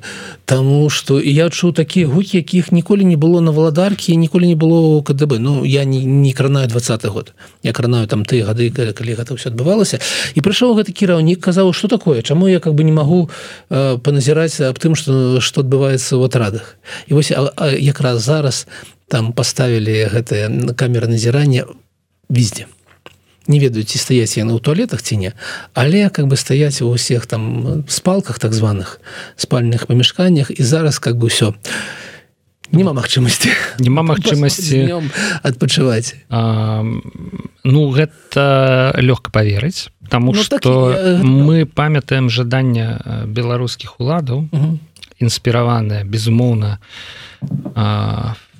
Таму 0.51 0.89
что 0.89 1.21
і 1.23 1.31
я 1.31 1.47
чуў 1.47 1.71
такія 1.71 2.11
гукі 2.11 2.43
якіх 2.43 2.75
ніколі 2.75 3.07
не 3.07 3.15
было 3.15 3.39
на 3.39 3.55
валадаркі 3.55 4.17
ніколі 4.19 4.51
не 4.51 4.59
было 4.59 4.99
КДБ. 4.99 5.39
Ну 5.39 5.63
я 5.63 5.85
не, 5.85 6.03
не 6.03 6.33
кранаю 6.33 6.67
двадцатый 6.67 7.09
год. 7.09 7.31
Я 7.63 7.71
кранаю 7.71 8.05
там 8.07 8.25
ты 8.25 8.43
гады 8.43 8.67
калі 8.67 9.15
гэта 9.15 9.31
все 9.39 9.47
адбывалася 9.47 10.03
і 10.35 10.43
прыйшоў 10.43 10.75
гэты 10.75 10.91
кіраўнік 10.91 11.39
казаў 11.39 11.71
что 11.71 11.87
такое 11.87 12.21
чаму 12.21 12.51
я 12.51 12.59
как 12.59 12.75
бы 12.75 12.83
не 12.83 12.91
магу 12.91 13.29
э, 13.69 13.97
паназіраць 14.03 14.59
аб 14.59 14.75
тым 14.75 14.99
что 14.99 15.39
что 15.39 15.63
адбываецца 15.63 16.19
в 16.19 16.23
атрадах 16.27 16.75
і 17.07 17.13
вось 17.13 17.31
якраз 17.79 18.19
зараз 18.19 18.67
там 19.07 19.31
поставілі 19.31 20.11
гэтае 20.11 20.75
камеры 20.75 21.07
назірання 21.07 21.63
везде 22.27 22.67
не 23.47 23.59
ведаю 23.59 23.83
ці 23.83 23.97
стаяць 23.97 24.37
яны 24.37 24.53
ў 24.53 24.61
туалетах 24.61 25.01
ці 25.01 25.17
не 25.17 25.31
але 25.73 26.09
как 26.09 26.27
бы 26.27 26.37
стаяць 26.37 26.81
у 26.81 26.89
усіх 26.89 27.25
там 27.25 27.83
спалках 27.87 28.39
так 28.39 28.53
званых 28.53 29.01
спальных 29.35 29.87
памяшканнях 29.87 30.51
і 30.51 30.63
зараз 30.63 30.99
как 30.99 31.17
бы 31.17 31.27
все 31.27 31.53
няма 32.71 32.93
магчымасці 32.93 33.49
няма 33.79 34.03
магчымасці 34.03 35.09
адпачываць 35.43 36.15
ну 37.63 37.81
гэта 37.89 38.93
лёгка 39.01 39.31
поверыць 39.31 39.89
тому 40.09 40.33
ну, 40.33 40.43
что 40.43 40.59
так, 40.59 40.65
я... 40.65 41.23
мы 41.23 41.65
памятаем 41.65 42.29
жадання 42.29 43.25
беларускіх 43.27 43.99
уладаў 43.99 44.45
інспіраваная 45.19 46.03
безумоўна 46.05 46.77
в 47.41 48.50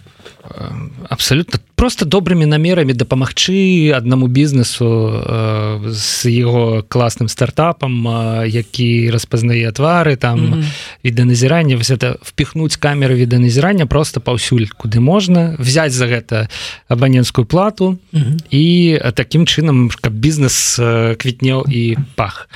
абсолютно 1.09 1.59
просто 1.75 2.05
добрымі 2.05 2.45
намерамі 2.45 2.93
дапамагчы 2.93 3.91
аднаму 3.95 4.27
бізнесу 4.27 4.85
э, 4.85 5.89
з 5.89 6.29
яго 6.29 6.85
класным 6.87 7.27
стартапам 7.27 8.07
э, 8.07 8.47
які 8.47 9.11
распазнае 9.11 9.71
твары 9.71 10.15
там 10.15 10.39
mm 10.39 10.53
-hmm. 10.53 10.63
відэназірання 11.05 11.75
вось 11.75 11.91
это 11.91 12.15
впихнуть 12.21 12.77
камеры 12.77 13.15
відэназірання 13.15 13.85
просто 13.85 14.21
паўсюль 14.21 14.65
куды 14.77 14.99
можна 14.99 15.55
взять 15.59 15.93
за 15.93 16.05
гэта 16.05 16.47
абаненскую 16.87 17.45
плату 17.45 17.97
mm 18.13 18.23
-hmm. 18.23 18.37
і 18.49 18.99
таким 19.13 19.45
чынам 19.45 19.89
каб 20.01 20.13
бізнес 20.13 20.79
э, 20.79 21.15
квітнеў 21.15 21.65
і 21.69 21.97
пах 22.15 22.49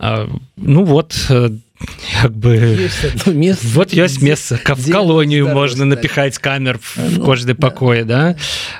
э, 0.00 0.28
ну 0.56 0.84
вот 0.84 1.28
там 1.28 1.60
як 2.22 2.32
бы 2.32 2.76
место, 3.26 3.66
вот 3.74 3.92
ёсць 3.94 4.20
месца 4.20 4.58
каб 4.62 4.78
в 4.78 4.92
калонію 4.92 5.48
можна 5.48 5.84
напіхаць 5.84 6.38
камер 6.38 6.78
в 6.78 6.96
ну, 6.96 7.24
кожны 7.24 7.54
пакоі 7.54 8.04
да, 8.04 8.36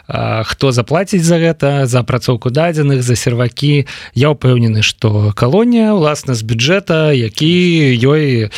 да? 0.09 0.45
хто 0.45 0.73
заплаціць 0.73 1.25
за 1.25 1.39
гэта 1.39 1.87
за 1.87 2.01
апрацоўку 2.01 2.51
дадзеных 2.51 3.03
за 3.03 3.17
сервакі 3.17 3.87
я 4.15 4.29
ўпэўнены 4.31 4.83
что 4.83 5.33
калонія 5.33 5.95
уласна 5.95 6.35
з 6.35 6.43
бюджэта 6.43 7.13
які 7.17 7.97
ёй 8.05 8.51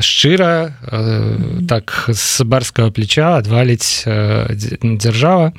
шчыра 0.00 0.72
так 1.68 2.08
з 2.08 2.44
барскага 2.44 2.90
плеча 2.90 3.36
адваліць 3.36 4.08
дзяржава. 4.80 5.52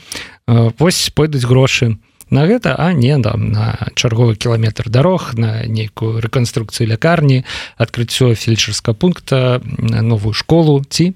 Вось 0.48 1.10
пойдуць 1.14 1.46
грошы 1.46 1.98
на 2.30 2.46
гэта 2.48 2.76
а 2.76 2.94
не 2.94 3.18
там 3.22 3.52
на 3.52 3.90
чарговы 3.96 4.36
кіламетр 4.36 4.90
дарог 4.90 5.34
на 5.36 5.66
нейкую 5.66 6.22
рэканструкцыю 6.22 6.90
лякарні 6.90 7.46
адкрыццё 7.78 8.36
фельчарска 8.36 8.94
пункта 8.94 9.62
новую 9.78 10.34
школу 10.34 10.84
ці 10.90 11.16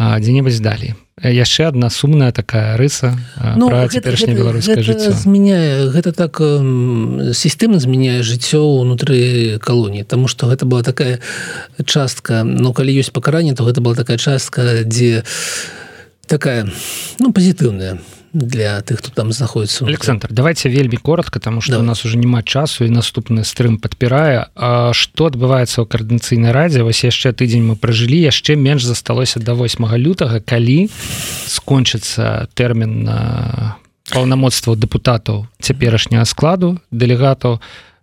дзе-небудзь 0.00 0.60
далей. 0.60 0.94
Яшчэ 1.20 1.68
одна 1.68 1.90
сумная 1.90 2.32
такая 2.32 2.78
рыса 2.78 3.18
ну, 3.36 3.68
цяперашняя 3.68 4.34
беларускае 4.34 4.80
жыццё. 4.80 5.12
змяняе 5.12 5.92
гэта 5.92 6.12
так 6.16 6.40
сістэмна 6.40 7.76
змяняе 7.76 8.22
жыццё 8.24 8.64
унутры 8.64 9.60
калоніі 9.60 10.04
Таму 10.04 10.28
что 10.28 10.48
гэта 10.48 10.64
была 10.64 10.82
такая 10.82 11.20
частка 11.84 12.42
но 12.42 12.72
калі 12.72 12.96
ёсць 12.96 13.12
пакаранне 13.12 13.54
то 13.54 13.68
гэта 13.68 13.84
была 13.84 13.94
такая 13.94 14.16
частка 14.16 14.80
дзе 14.84 15.24
такая 16.26 16.72
ну 17.20 17.32
пазітыўная 17.36 18.00
для 18.32 18.80
тых 18.82 18.98
хто 18.98 19.10
там 19.10 19.32
знаходіцца 19.32 19.86
Александр 19.86 20.28
давайте 20.30 20.68
вельмі 20.68 20.96
коротко 20.96 21.40
тому 21.40 21.60
что 21.60 21.72
да. 21.72 21.78
у 21.78 21.82
нас 21.82 22.04
уже 22.04 22.18
няма 22.18 22.42
часу 22.42 22.84
і 22.84 22.90
наступны 22.90 23.44
стрым 23.44 23.78
падпірае 23.78 24.50
А 24.54 24.92
что 24.92 25.26
адбываецца 25.26 25.82
ў 25.82 25.86
каардынцыйнай 25.88 26.52
радзе? 26.52 26.82
Вось 26.84 27.02
яшчэ 27.02 27.32
тыдзень 27.32 27.64
мы 27.64 27.74
пражылі 27.76 28.20
яшчэ 28.20 28.54
менш 28.56 28.84
засталося 28.84 29.40
до 29.40 29.54
8 29.54 29.82
лютага 29.96 30.40
калі 30.40 30.88
скончыцца 31.46 32.46
тэрмін 32.54 32.92
на 33.04 33.18
паўнамоцтва 34.12 34.76
депутатаў 34.76 35.46
цяперашняга 35.62 36.24
складу 36.24 36.78
дэлегатаў. 36.90 37.60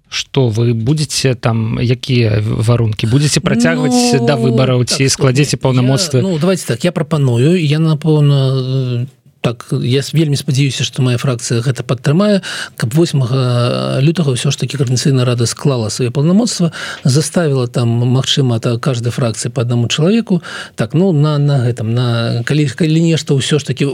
Что 0.10 0.48
вы 0.48 0.74
будете 0.74 1.36
там 1.36 1.80
якія 1.84 2.40
варункі? 2.40 3.12
Будете 3.12 3.44
працягваць 3.44 4.16
ну, 4.16 4.26
да 4.26 4.40
выбараў 4.40 4.88
ці 4.88 5.04
так, 5.04 5.12
складзеце 5.12 5.60
паўнамоцтва 5.60 6.24
ну, 6.24 6.40
давайте 6.40 6.64
так 6.64 6.84
я 6.88 6.96
прапаную 6.96 7.60
я 7.60 7.80
напэўна 7.80 9.06
так 9.48 9.72
я 9.72 10.02
вельмі 10.12 10.36
спадзяюся 10.36 10.84
что 10.84 11.02
моя 11.02 11.18
фракцыя 11.18 11.64
гэта 11.64 11.84
падтрымае. 11.88 12.44
Каб 12.76 12.92
8 12.92 14.04
лютага 14.04 14.36
ўсё 14.36 14.52
ж 14.52 14.56
таки 14.60 14.76
кардыцыйна 14.76 15.24
рада 15.24 15.48
склала 15.48 15.88
свае 15.88 16.12
паўнамоцтва 16.12 16.76
заставила 17.08 17.68
там 17.68 17.88
Мачыма 17.88 18.60
то 18.60 18.76
каждой 18.78 19.16
фракцыі 19.16 19.52
по 19.52 19.62
аднаму 19.64 19.88
чалавеку. 19.88 20.44
Так 20.76 20.94
ну 20.94 21.12
на 21.16 21.38
на 21.38 21.64
гэтым 21.64 21.96
на 21.96 22.44
калі 22.44 22.68
калі 22.68 23.00
нешта 23.00 23.40
ўсё 23.40 23.60
ж 23.60 23.72
таки 23.72 23.88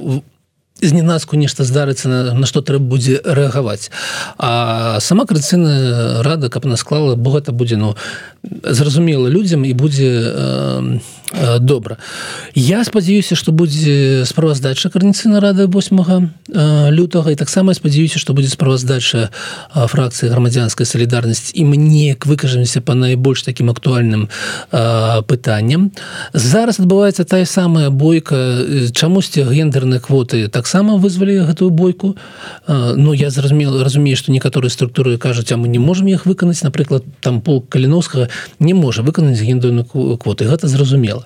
зненацку 0.82 1.38
нешта 1.38 1.64
здарыцца 1.64 2.10
на, 2.10 2.34
на 2.34 2.46
што 2.46 2.62
трэба 2.62 2.84
будзе 2.84 3.22
рэагаваць. 3.24 3.92
А 4.38 5.00
сама 5.00 5.26
крыцыйная 5.26 6.24
рада 6.24 6.50
каб 6.50 6.66
она 6.66 6.78
склала 6.78 7.16
бо 7.16 7.32
гэта 7.32 7.52
будзе 7.52 7.78
ну 7.78 7.96
зразумела 8.64 9.28
людзям 9.28 9.64
і 9.66 9.74
будзе 9.74 10.10
э, 10.10 11.00
э, 11.32 11.60
добра. 11.60 11.98
Я 12.56 12.84
спадзяюся 12.84 13.36
что 13.36 13.52
будзе 13.52 14.26
справаздача 14.26 14.90
карніцыйна 14.90 15.40
рады 15.40 15.68
8 15.68 16.00
э, 16.50 16.92
лютага. 16.92 17.32
І 17.32 17.36
таксама 17.36 17.74
спадзяюся 17.74 18.20
что 18.20 18.34
будзе 18.34 18.50
справаздача 18.50 19.30
э, 19.76 19.88
фракцыі 19.88 20.30
грамадзянская 20.30 20.86
салідарнасць 20.86 21.52
і 21.54 21.64
мне 21.64 22.18
выкажемся 22.26 22.82
по 22.82 22.94
найбольш 22.94 23.44
таким 23.44 23.70
актуальным 23.70 24.30
э, 24.72 25.22
пытанням. 25.24 25.92
Зараз 26.34 26.80
адбываецца 26.80 27.24
тая 27.24 27.46
самая 27.46 27.90
бойка 27.90 28.66
чамусьці 28.92 29.48
гендерныя 29.48 30.02
квоты 30.02 30.48
таксама 30.50 30.73
вызвалі 30.82 31.46
гэтую 31.46 31.70
бойку. 31.70 32.16
Э, 32.68 32.94
Ну 32.98 33.14
я 33.14 33.30
зразумела 33.30 33.84
разумею 33.84 34.18
что 34.18 34.32
некаторыя 34.32 34.70
структуры 34.70 35.18
кажуць 35.18 35.52
а 35.52 35.58
мы 35.58 35.68
не 35.68 35.80
можем 35.80 36.08
іх 36.08 36.26
выканаць 36.26 36.64
напрыклад 36.64 37.04
там 37.22 37.42
пол 37.42 37.62
каліновскага 37.62 38.30
не 38.60 38.74
можа 38.74 39.04
выканаць 39.04 39.42
гендойную 39.42 39.86
квоты 40.18 40.46
гэта 40.46 40.68
зразумела 40.68 41.26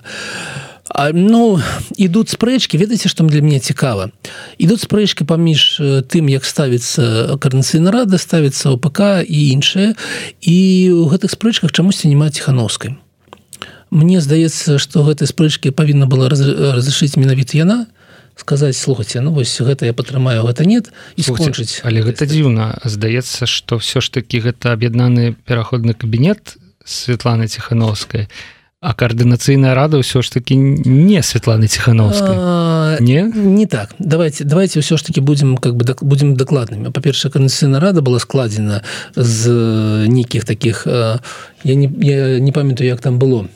А, 0.88 1.12
ну 1.12 1.60
ідуць 1.96 2.32
спрэчкі 2.32 2.78
ведаеце 2.80 3.08
што 3.12 3.24
для 3.24 3.44
мяне 3.44 3.60
цікава? 3.60 4.10
Ідуць 4.56 4.88
спрэчкі 4.88 5.28
паміж 5.28 5.80
тым 6.08 6.32
як 6.32 6.48
ставіцца 6.48 7.36
карнацыйна 7.36 7.92
рада 7.92 8.16
ставіцца 8.16 8.72
ОПК 8.72 9.22
і 9.28 9.38
іншае. 9.52 9.94
І 10.40 10.90
у 10.96 11.04
гэтых 11.12 11.30
спрэчках 11.30 11.72
чамусьці 11.72 12.08
няма 12.08 12.30
ціхановскай 12.30 12.96
Мне 13.90 14.20
здаецца 14.20 14.80
што 14.80 15.04
гэтай 15.04 15.28
спрэчкі 15.28 15.76
павінна 15.76 16.08
была 16.08 16.32
разрешыць 16.32 17.20
менавіта 17.20 17.60
яна 17.60 17.86
сказаць 18.38 18.78
слухаце 18.78 19.20
ну 19.20 19.34
вось 19.34 19.52
гэта 19.60 19.86
я 19.86 19.92
падтрымаю 19.92 20.46
гэта 20.46 20.64
нет 20.64 20.90
і 21.16 21.22
скончыць. 21.22 21.82
але 21.82 22.02
гэта 22.06 22.24
дзіўна. 22.24 22.78
Здаецца 22.86 23.50
што 23.50 23.82
ўсё 23.82 24.00
ж 24.00 24.14
такі 24.14 24.40
гэта 24.46 24.72
аб'яднаны 24.72 25.34
пераходны 25.44 25.94
кабінет 25.94 26.56
Светланы 26.86 27.50
ціхановскай 27.50 28.30
а 28.80 28.94
каардынацыйная 28.94 29.74
рада 29.74 29.98
ўсё 29.98 30.22
ж 30.22 30.30
таки 30.30 30.54
не 30.54 31.18
Светланы 31.22 31.66
ціхановскай. 31.66 33.02
Не? 33.02 33.26
не 33.26 33.66
так. 33.66 33.94
Давайте 33.98 34.44
давайте 34.44 34.78
ўсё 34.78 34.96
ж 34.96 35.02
таки 35.02 35.20
будем 35.20 35.58
как 35.58 35.74
бы 35.74 35.82
будем 36.00 36.38
дакладнымі. 36.38 36.94
Па-першая 36.94 37.34
каардынацыйная 37.34 37.82
рада 37.82 38.06
была 38.06 38.22
складзена 38.22 38.86
з 39.16 39.50
нейкіх 40.06 40.44
таких 40.46 40.86
я 40.86 41.74
не 41.74 41.90
я 41.98 42.38
не 42.38 42.52
памятаю 42.52 42.86
як 42.86 43.00
там 43.00 43.18
было 43.18 43.50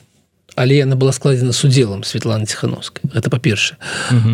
але 0.54 0.76
яна 0.76 0.96
была 0.96 1.12
складзена 1.12 1.52
с 1.52 1.64
удзелам 1.64 2.04
Светланы 2.04 2.46
ціхановскай 2.46 3.02
это 3.14 3.30
па-перша 3.30 3.76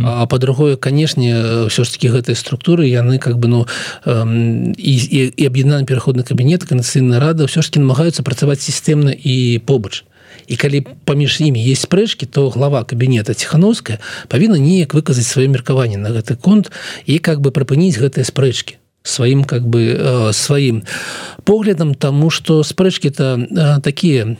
а 0.04 0.26
по-другое 0.26 0.76
канешне 0.76 1.66
ўсё 1.68 1.84
ж 1.84 1.88
таки 1.90 2.08
гэтай 2.08 2.34
структуры 2.34 2.86
яны 2.86 3.18
как 3.18 3.38
бы 3.38 3.48
ну 3.48 3.66
і, 4.04 4.94
і, 4.94 5.18
і 5.36 5.42
аб'яднаны 5.46 5.84
пераходны 5.84 6.22
кабінет 6.22 6.64
канацыйная 6.64 7.20
рада 7.20 7.44
ўсё 7.46 7.62
ж 7.62 7.70
таки 7.70 7.80
намагаюцца 7.80 8.22
працаваць 8.22 8.60
сістэмна 8.62 9.14
і 9.14 9.62
побач. 9.64 10.04
І 10.46 10.56
калі 10.56 10.86
паміж 11.04 11.40
імі 11.40 11.60
есть 11.60 11.84
спрэчкі 11.84 12.26
то 12.26 12.48
глава 12.48 12.84
кабінета 12.84 13.34
ціхановская 13.34 13.98
павінна 14.28 14.58
неяк 14.58 14.94
выказаць 14.94 15.28
сваё 15.28 15.48
меркаванне 15.48 16.00
на 16.00 16.10
гэты 16.10 16.36
конт 16.36 16.72
і 17.06 17.18
как 17.18 17.40
бы 17.40 17.50
прыпыніць 17.52 18.00
гэтыя 18.00 18.24
спрэчкі 18.24 18.77
сваім 19.02 19.44
как 19.44 19.66
бы 19.66 19.96
э, 19.96 20.32
сваім 20.32 20.82
поглядам 21.44 21.94
тому 21.94 22.30
что 22.30 22.62
спрэчки-то 22.62 23.38
э, 23.38 23.80
такие 23.80 24.36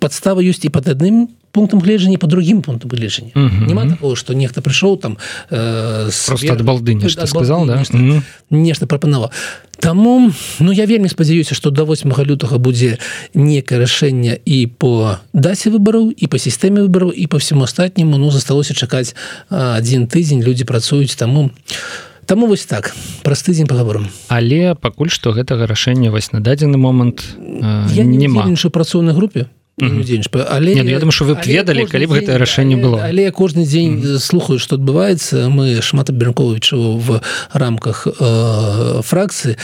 подставы 0.00 0.44
ёсць 0.44 0.64
і 0.64 0.68
под 0.68 0.88
адным 0.88 1.28
пунктам 1.52 1.80
гледжання 1.80 2.18
по 2.18 2.26
другим 2.26 2.62
пунктам 2.62 2.90
гледжання 2.90 3.32
няма 3.34 3.88
такого 3.88 4.16
что 4.16 4.34
нехта 4.34 4.60
прыйшоў 4.60 4.98
там 4.98 5.18
э, 5.50 6.08
свер... 6.10 6.62
балды 6.62 6.94
нешта 6.94 7.26
сказал 7.26 7.66
да? 7.66 7.78
нешта, 7.78 8.22
нешта 8.50 8.86
прапанова 8.86 9.30
Таму 9.78 10.30
ну 10.60 10.72
я 10.72 10.86
вельмі 10.86 11.08
спадзяюся 11.08 11.54
что 11.54 11.70
до 11.70 11.84
8 11.84 12.12
лютага 12.24 12.58
будзе 12.58 12.98
некае 13.34 13.80
рашэнне 13.80 14.38
і 14.44 14.66
по 14.66 15.18
дасе 15.32 15.70
выбараў 15.70 16.10
і 16.10 16.26
по 16.26 16.38
сістэме 16.38 16.82
выбараў 16.82 17.10
і 17.10 17.26
по 17.26 17.38
всему 17.38 17.64
астатняму 17.64 18.18
ну 18.18 18.30
засталося 18.30 18.74
чакаць 18.74 19.14
один 19.48 20.06
тыдзень 20.06 20.42
люди 20.42 20.64
працуюць 20.64 21.16
таму 21.16 21.50
у 21.50 22.11
Таму 22.26 22.46
вось 22.46 22.66
так. 22.66 22.94
Праз 23.22 23.42
тыдзень 23.42 23.66
паговорам 23.66 24.08
але 24.28 24.74
пакуль 24.74 25.10
што 25.10 25.32
гэтага 25.32 25.66
рашэння 25.66 26.10
вось 26.10 26.32
на 26.32 26.40
дадзены 26.40 26.78
момант 26.78 27.24
э, 27.36 28.02
няма. 28.02 28.48
іншай 28.48 28.70
працоўнай 28.70 29.14
групе 29.14 29.46
але 29.80 30.74
Не, 30.74 30.82
ну, 30.82 30.90
я 30.90 30.98
думаю 31.00 31.12
что 31.12 31.24
вы 31.24 31.34
б 31.34 31.42
ведалі 31.46 31.86
калі 31.86 32.06
б 32.06 32.10
гэтае 32.20 32.36
рашэнне 32.38 32.76
было. 32.76 33.02
але 33.02 33.22
я 33.24 33.32
кожны 33.32 33.64
дзень 33.64 33.98
mm 33.98 34.02
-hmm. 34.02 34.18
слухаю 34.18 34.58
што 34.58 34.76
адбываецца. 34.76 35.48
Мы 35.48 35.82
шмат 35.82 36.10
абмярковічу 36.10 36.96
в 36.98 37.20
рамках 37.52 38.06
э, 38.06 39.02
фракцыі. 39.02 39.56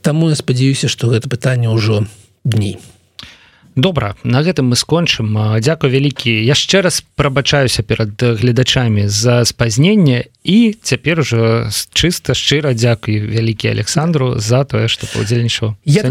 Таму 0.00 0.28
я 0.28 0.34
спадзяюся 0.34 0.88
што 0.88 1.08
гэта 1.08 1.28
пытанне 1.28 1.68
ўжо 1.68 2.06
дней 2.44 2.78
добра 3.76 4.16
на 4.24 4.42
гэтым 4.42 4.72
мы 4.72 4.76
скончым. 4.76 5.36
Дзякую 5.60 5.90
вялікі. 5.92 6.30
Яшчэ 6.30 6.82
раз 6.82 7.04
прабачаюся 7.14 7.82
перад 7.82 8.16
гледачамі 8.20 9.08
за 9.08 9.44
спазнення 9.44 10.24
і 10.44 10.74
цяпер 10.82 11.20
ужо 11.20 11.68
чыста 11.92 12.32
шчыра 12.32 12.72
дзякуй 12.72 13.20
вялікі 13.20 13.68
александру 13.68 14.40
за 14.40 14.64
тое 14.64 14.88
что 14.88 15.04
паўдзельнічаў 15.12 15.76
я 15.84 16.02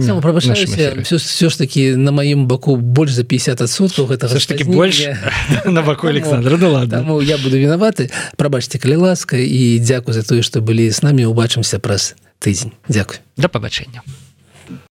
все, 1.01 1.17
все 1.17 1.49
ж 1.49 1.57
таки 1.57 1.95
на 1.95 2.11
маім 2.11 2.45
баку 2.45 2.75
больш 2.75 3.17
за 3.17 3.23
50 3.23 3.61
адсоткаў 3.61 4.05
гэта 4.05 4.29
ж 4.29 4.47
таки 4.47 4.63
больш 4.63 5.01
на 5.65 5.81
баку 5.81 6.07
александра. 6.07 6.57
Ну, 6.57 6.71
ладно. 6.71 7.21
Я 7.21 7.37
буду 7.37 7.57
вінаваты. 7.57 8.11
Прабачце 8.37 8.77
калі 8.77 8.95
ласка 8.95 9.37
і 9.37 9.79
дзякую 9.79 10.13
за 10.13 10.23
тое 10.23 10.43
што 10.45 10.61
былі 10.61 10.89
з 10.91 11.01
намі. 11.01 11.25
Убачымся 11.25 11.79
праз 11.79 12.15
тыдзень. 12.39 12.77
Дзякуй. 12.87 13.17
Да 13.37 13.49
пабачэння 13.49 14.05